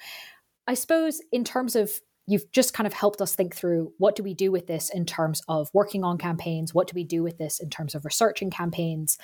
[0.67, 1.91] I suppose, in terms of
[2.25, 5.05] you've just kind of helped us think through what do we do with this in
[5.05, 6.73] terms of working on campaigns?
[6.73, 9.19] What do we do with this in terms of researching campaigns?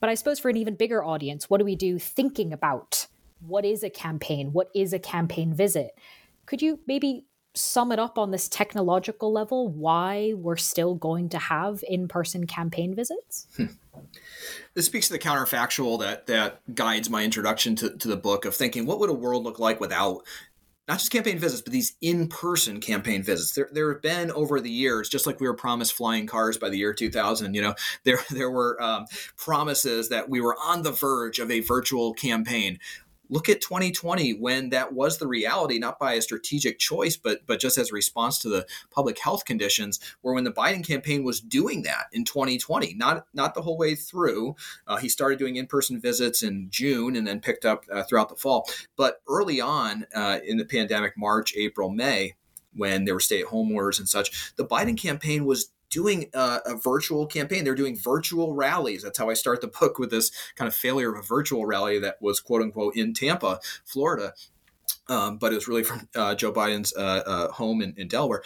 [0.00, 3.06] But I suppose for an even bigger audience, what do we do thinking about
[3.40, 4.52] what is a campaign?
[4.52, 5.92] What is a campaign visit?
[6.46, 7.24] Could you maybe
[7.54, 12.94] sum it up on this technological level why we're still going to have in-person campaign
[12.94, 13.46] visits?
[13.56, 13.66] Hmm.
[14.74, 18.54] This speaks to the counterfactual that that guides my introduction to, to the book of
[18.54, 20.22] thinking what would a world look like without
[20.86, 23.52] not just campaign visits, but these in-person campaign visits.
[23.52, 26.70] There, there have been over the years, just like we were promised flying cars by
[26.70, 27.54] the year 2000.
[27.54, 27.74] You know,
[28.04, 29.04] there there were um,
[29.36, 32.78] promises that we were on the verge of a virtual campaign
[33.28, 37.60] look at 2020 when that was the reality not by a strategic choice but but
[37.60, 41.40] just as a response to the public health conditions where when the biden campaign was
[41.40, 44.54] doing that in 2020 not not the whole way through
[44.86, 48.36] uh, he started doing in-person visits in june and then picked up uh, throughout the
[48.36, 48.68] fall.
[48.96, 52.34] But early on uh, in the pandemic march april may
[52.74, 57.26] when there were stay-at-home orders and such the biden campaign was doing a, a, virtual
[57.26, 57.64] campaign.
[57.64, 59.02] They're doing virtual rallies.
[59.02, 61.98] That's how I start the book with this kind of failure of a virtual rally
[61.98, 64.34] that was quote unquote in Tampa, Florida.
[65.08, 68.42] Um, but it was really from uh, Joe Biden's uh, uh, home in, in Delaware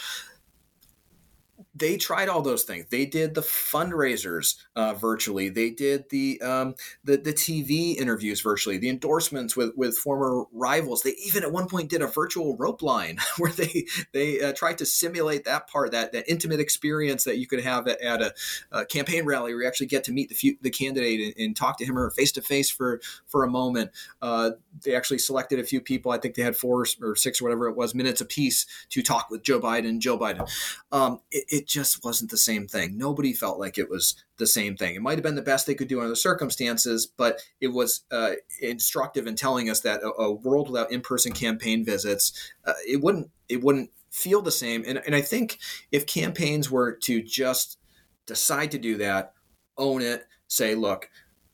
[1.74, 2.86] they tried all those things.
[2.90, 5.48] They did the fundraisers uh, virtually.
[5.48, 8.76] They did the, um, the the TV interviews virtually.
[8.76, 11.02] The endorsements with with former rivals.
[11.02, 14.78] They even at one point did a virtual rope line where they they uh, tried
[14.78, 18.34] to simulate that part, that that intimate experience that you could have at, at a,
[18.70, 21.56] a, campaign rally where you actually get to meet the few, the candidate and, and,
[21.56, 23.90] talk to him or face to face for for a moment.
[24.20, 24.50] Uh,
[24.84, 26.12] they actually selected a few people.
[26.12, 29.30] I think they had four or six or whatever it was minutes apiece to talk
[29.30, 29.98] with Joe Biden.
[30.00, 30.48] Joe Biden.
[30.90, 32.96] Um, it, it, just wasn't the same thing.
[32.96, 34.94] Nobody felt like it was the same thing.
[34.94, 38.02] It might have been the best they could do under the circumstances, but it was
[38.10, 43.02] uh, instructive in telling us that a, a world without in-person campaign visits, uh, it
[43.02, 44.84] wouldn't it wouldn't feel the same.
[44.86, 45.58] And, and I think
[45.90, 47.78] if campaigns were to just
[48.26, 49.32] decide to do that,
[49.76, 51.08] own it, say, look,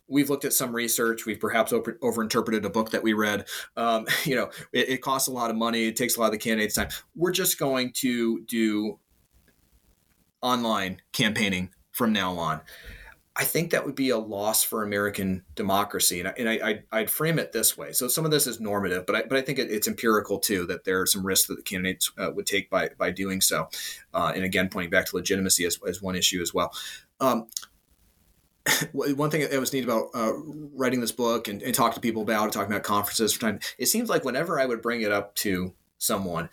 [0.09, 1.26] we've looked at some research.
[1.26, 3.46] We've perhaps over, overinterpreted a book that we read.
[3.76, 5.86] Um, you know, it, it, costs a lot of money.
[5.86, 6.88] It takes a lot of the candidates' time.
[7.14, 8.98] We're just going to do
[10.41, 12.61] online campaigning from now on.
[13.39, 17.01] I think that would be a loss for American democracy, and, I, and I, I,
[17.03, 17.93] would frame it this way.
[17.93, 20.66] So some of this is normative, but I, but I think it, it's empirical too
[20.66, 23.68] that there are some risks that the candidates uh, would take by by doing so,
[24.12, 26.72] uh, and again pointing back to legitimacy as, as one issue as well.
[27.20, 27.47] Um,
[28.93, 30.32] one thing that was neat about uh,
[30.74, 33.61] writing this book and, and talking to people about it, talking about conferences for time,
[33.78, 36.49] it seems like whenever I would bring it up to someone,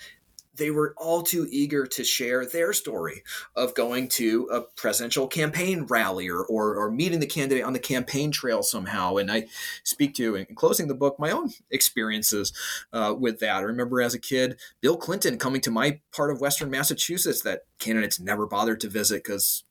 [0.57, 3.23] they were all too eager to share their story
[3.55, 7.79] of going to a presidential campaign rally or, or, or, meeting the candidate on the
[7.79, 9.17] campaign trail somehow.
[9.17, 9.47] And I
[9.83, 12.53] speak to, in closing the book, my own experiences
[12.93, 13.57] uh, with that.
[13.57, 17.63] I remember as a kid, Bill Clinton coming to my part of Western Massachusetts that
[17.79, 19.63] candidates never bothered to visit because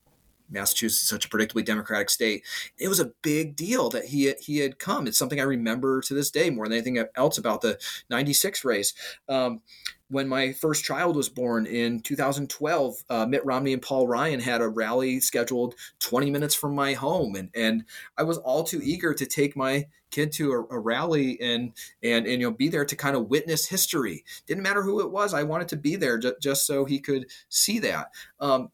[0.50, 2.44] Massachusetts is such a predictably Democratic state.
[2.78, 5.06] It was a big deal that he he had come.
[5.06, 7.78] It's something I remember to this day more than anything else about the
[8.10, 8.94] '96 race.
[9.28, 9.62] Um,
[10.08, 14.60] when my first child was born in 2012, uh, Mitt Romney and Paul Ryan had
[14.60, 17.84] a rally scheduled 20 minutes from my home, and and
[18.18, 22.26] I was all too eager to take my kid to a, a rally and and
[22.26, 24.24] and you know be there to kind of witness history.
[24.46, 27.26] Didn't matter who it was, I wanted to be there just, just so he could
[27.48, 28.10] see that.
[28.40, 28.70] Um,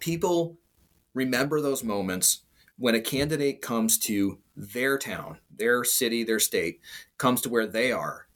[0.00, 0.56] people
[1.12, 2.42] remember those moments
[2.78, 6.80] when a candidate comes to their town, their city, their state,
[7.18, 8.26] comes to where they are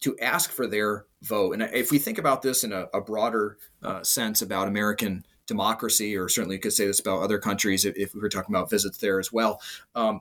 [0.00, 1.52] to ask for their vote.
[1.52, 6.16] And if we think about this in a, a broader uh, sense about American democracy,
[6.16, 8.70] or certainly you could say this about other countries if, if we were talking about
[8.70, 9.60] visits there as well.
[9.94, 10.20] Um,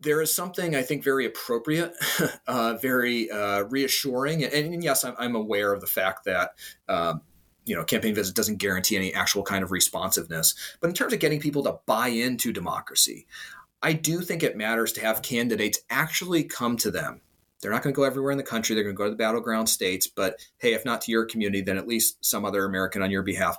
[0.00, 1.94] there is something I think very appropriate,
[2.46, 6.52] uh, very uh, reassuring, and, and yes, I'm, I'm, aware of the fact that
[6.88, 7.20] um,
[7.66, 10.54] you know campaign visit doesn't guarantee any actual kind of responsiveness.
[10.80, 13.26] But in terms of getting people to buy into democracy,
[13.82, 17.20] I do think it matters to have candidates actually come to them.
[17.60, 18.74] They're not going to go everywhere in the country.
[18.74, 20.06] They're going to go to the battleground states.
[20.06, 23.22] But hey, if not to your community, then at least some other American on your
[23.22, 23.56] behalf.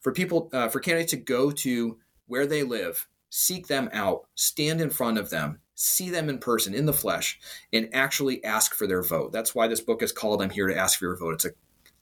[0.00, 4.80] For people, uh, for candidates to go to where they live seek them out, stand
[4.82, 7.40] in front of them, see them in person, in the flesh,
[7.72, 9.32] and actually ask for their vote.
[9.32, 11.34] That's why this book is called I'm Here to Ask for Your Vote.
[11.34, 11.52] It's a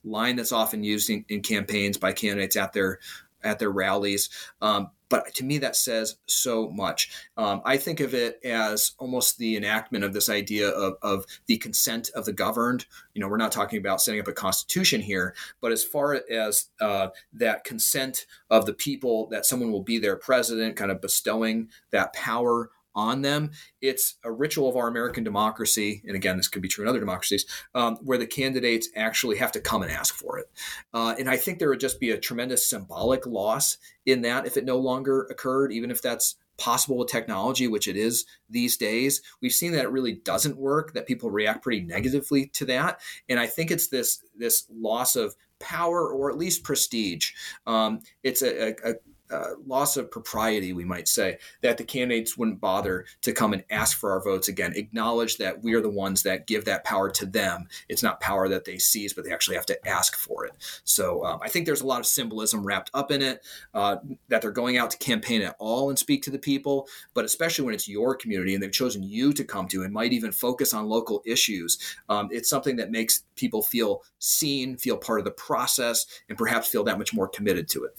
[0.03, 2.99] line that's often used in, in campaigns by candidates at their
[3.43, 4.29] at their rallies.
[4.61, 7.11] Um, but to me, that says so much.
[7.37, 11.59] Um, I think of it as almost the enactment of this idea of, of the
[11.59, 12.87] consent of the governed.
[13.15, 16.67] You know, we're not talking about setting up a constitution here, but as far as
[16.81, 21.69] uh, that consent of the people that someone will be their president, kind of bestowing
[21.91, 23.51] that power on them.
[23.81, 27.01] It's a ritual of our American democracy, and again, this could be true in other
[27.01, 30.51] democracies, um, where the candidates actually have to come and ask for it.
[30.93, 34.57] Uh, and I think there would just be a tremendous symbolic loss in that if
[34.57, 39.23] it no longer occurred, even if that's possible with technology, which it is these days.
[39.41, 43.01] We've seen that it really doesn't work, that people react pretty negatively to that.
[43.29, 47.33] And I think it's this this loss of power or at least prestige.
[47.67, 48.95] Um, it's a, a, a
[49.31, 53.65] uh, loss of propriety, we might say, that the candidates wouldn't bother to come and
[53.71, 54.73] ask for our votes again.
[54.75, 57.67] Acknowledge that we are the ones that give that power to them.
[57.89, 60.53] It's not power that they seize, but they actually have to ask for it.
[60.85, 63.97] So um, I think there's a lot of symbolism wrapped up in it uh,
[64.29, 67.65] that they're going out to campaign at all and speak to the people, but especially
[67.65, 70.75] when it's your community and they've chosen you to come to and might even focus
[70.75, 71.79] on local issues.
[72.09, 76.69] Um, it's something that makes people feel seen, feel part of the process, and perhaps
[76.69, 77.99] feel that much more committed to it.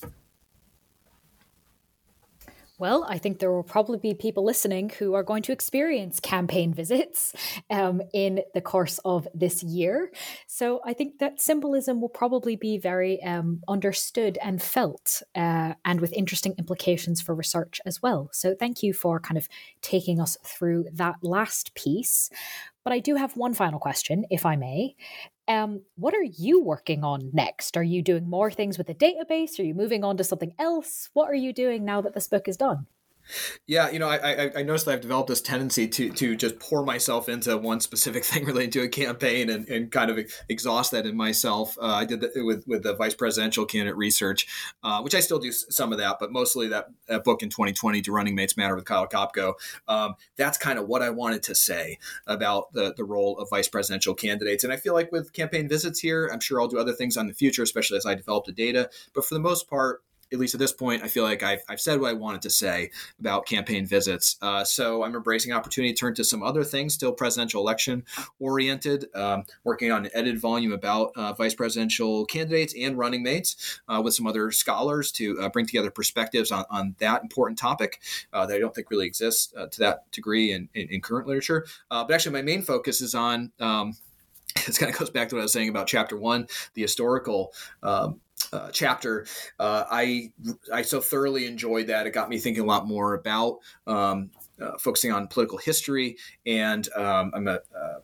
[2.81, 6.73] Well, I think there will probably be people listening who are going to experience campaign
[6.73, 7.31] visits
[7.69, 10.11] um, in the course of this year.
[10.47, 16.01] So I think that symbolism will probably be very um, understood and felt, uh, and
[16.01, 18.31] with interesting implications for research as well.
[18.33, 19.47] So thank you for kind of
[19.83, 22.31] taking us through that last piece.
[22.83, 24.95] But I do have one final question, if I may.
[25.47, 27.75] Um, what are you working on next?
[27.75, 29.59] Are you doing more things with the database?
[29.59, 31.09] Are you moving on to something else?
[31.13, 32.87] What are you doing now that this book is done?
[33.67, 36.59] Yeah, you know, I, I, I noticed that I've developed this tendency to to just
[36.59, 40.19] pour myself into one specific thing related to a campaign and, and kind of
[40.49, 41.77] exhaust that in myself.
[41.81, 44.47] Uh, I did that with with the vice presidential candidate research,
[44.83, 48.01] uh, which I still do some of that, but mostly that, that book in 2020,
[48.01, 49.53] "Do Running Mates Matter" with Kyle Kopko.
[49.87, 53.67] Um, that's kind of what I wanted to say about the the role of vice
[53.67, 54.63] presidential candidates.
[54.63, 57.27] And I feel like with campaign visits here, I'm sure I'll do other things on
[57.27, 58.89] the future, especially as I develop the data.
[59.13, 61.81] But for the most part, at least at this point, I feel like I've, I've
[61.81, 64.37] said what I wanted to say about campaign visits.
[64.41, 68.03] Uh, so I'm embracing opportunity to turn to some other things, still presidential election
[68.39, 73.81] oriented, um, working on an edited volume about uh, vice presidential candidates and running mates
[73.87, 78.01] uh, with some other scholars to uh, bring together perspectives on, on that important topic
[78.31, 81.27] uh, that I don't think really exists uh, to that degree in, in, in current
[81.27, 81.65] literature.
[81.89, 83.51] but actually, my main focus is on.
[83.59, 83.93] Um,
[84.65, 87.53] this kind of goes back to what I was saying about chapter one, the historical
[87.83, 88.19] um,
[88.53, 89.25] uh, chapter,
[89.59, 90.31] uh, I
[90.71, 92.07] I so thoroughly enjoyed that.
[92.07, 94.31] It got me thinking a lot more about um,
[94.61, 97.99] uh, focusing on political history, and um, I'm a uh,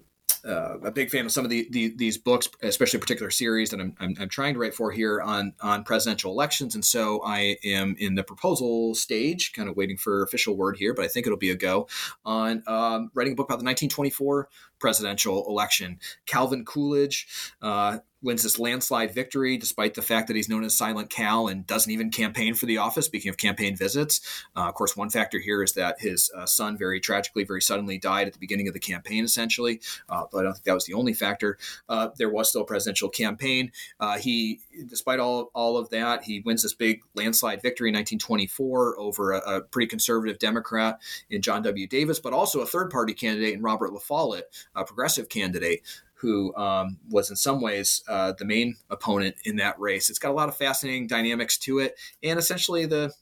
[0.47, 3.69] uh, a big fan of some of the, the, these books, especially a particular series
[3.69, 6.73] that I'm, I'm, I'm, trying to write for here on on presidential elections.
[6.73, 10.93] And so I am in the proposal stage, kind of waiting for official word here,
[10.93, 11.87] but I think it'll be a go
[12.23, 14.47] on um, writing a book about the 1924
[14.79, 15.99] presidential election.
[16.25, 17.27] Calvin Coolidge,
[17.61, 21.67] uh, wins this landslide victory despite the fact that he's known as Silent Cal and
[21.67, 23.05] doesn't even campaign for the office.
[23.05, 24.21] Speaking of campaign visits,
[24.55, 27.97] uh, of course, one factor here is that his uh, son very tragically, very suddenly
[27.97, 29.79] died at the beginning of the campaign, essentially.
[30.09, 31.57] Uh, but I don't think that was the only factor.
[31.87, 33.71] Uh, there was still a presidential campaign.
[33.99, 38.99] Uh, he, despite all, all of that, he wins this big landslide victory in 1924
[38.99, 40.99] over a, a pretty conservative Democrat
[41.29, 41.87] in John W.
[41.87, 45.81] Davis, but also a third party candidate in Robert La Follette, a progressive candidate
[46.19, 50.09] who um, was in some ways uh, the main opponent in that race.
[50.09, 53.13] It's got a lot of fascinating dynamics to it, and essentially the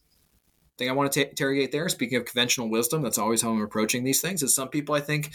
[0.78, 3.62] thing I want to t- interrogate there, speaking of conventional wisdom, that's always how I'm
[3.62, 5.32] approaching these things, is some people I think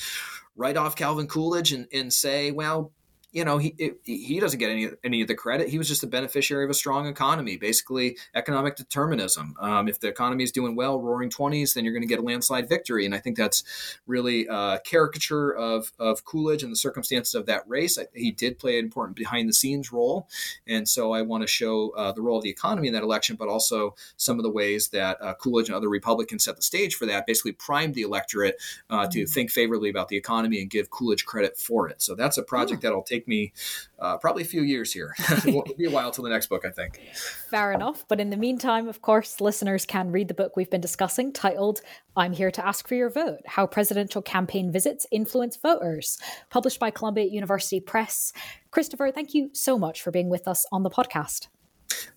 [0.56, 2.92] write off Calvin Coolidge and, and say, well,
[3.32, 5.68] you know, he it, he doesn't get any any of the credit.
[5.68, 9.54] He was just a beneficiary of a strong economy, basically economic determinism.
[9.60, 12.22] Um, if the economy is doing well, roaring twenties, then you're going to get a
[12.22, 13.06] landslide victory.
[13.06, 13.62] And I think that's
[14.06, 17.98] really a caricature of of Coolidge and the circumstances of that race.
[17.98, 20.28] I, he did play an important behind the scenes role,
[20.66, 23.36] and so I want to show uh, the role of the economy in that election,
[23.36, 26.96] but also some of the ways that uh, Coolidge and other Republicans set the stage
[26.96, 27.26] for that.
[27.26, 28.56] Basically, primed the electorate
[28.88, 29.32] uh, to mm-hmm.
[29.32, 32.02] think favorably about the economy and give Coolidge credit for it.
[32.02, 33.52] So that's a project that'll take me
[33.98, 35.14] uh, probably a few years here.
[35.46, 37.00] It'll be a while till the next book, I think.
[37.48, 38.04] Fair enough.
[38.08, 41.80] But in the meantime, of course, listeners can read the book we've been discussing titled
[42.16, 46.18] I'm Here to Ask for Your Vote How Presidential Campaign Visits Influence Voters,
[46.48, 48.32] published by Columbia University Press.
[48.70, 51.48] Christopher, thank you so much for being with us on the podcast.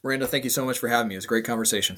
[0.03, 1.15] Miranda, thank you so much for having me.
[1.15, 1.97] It was a great conversation.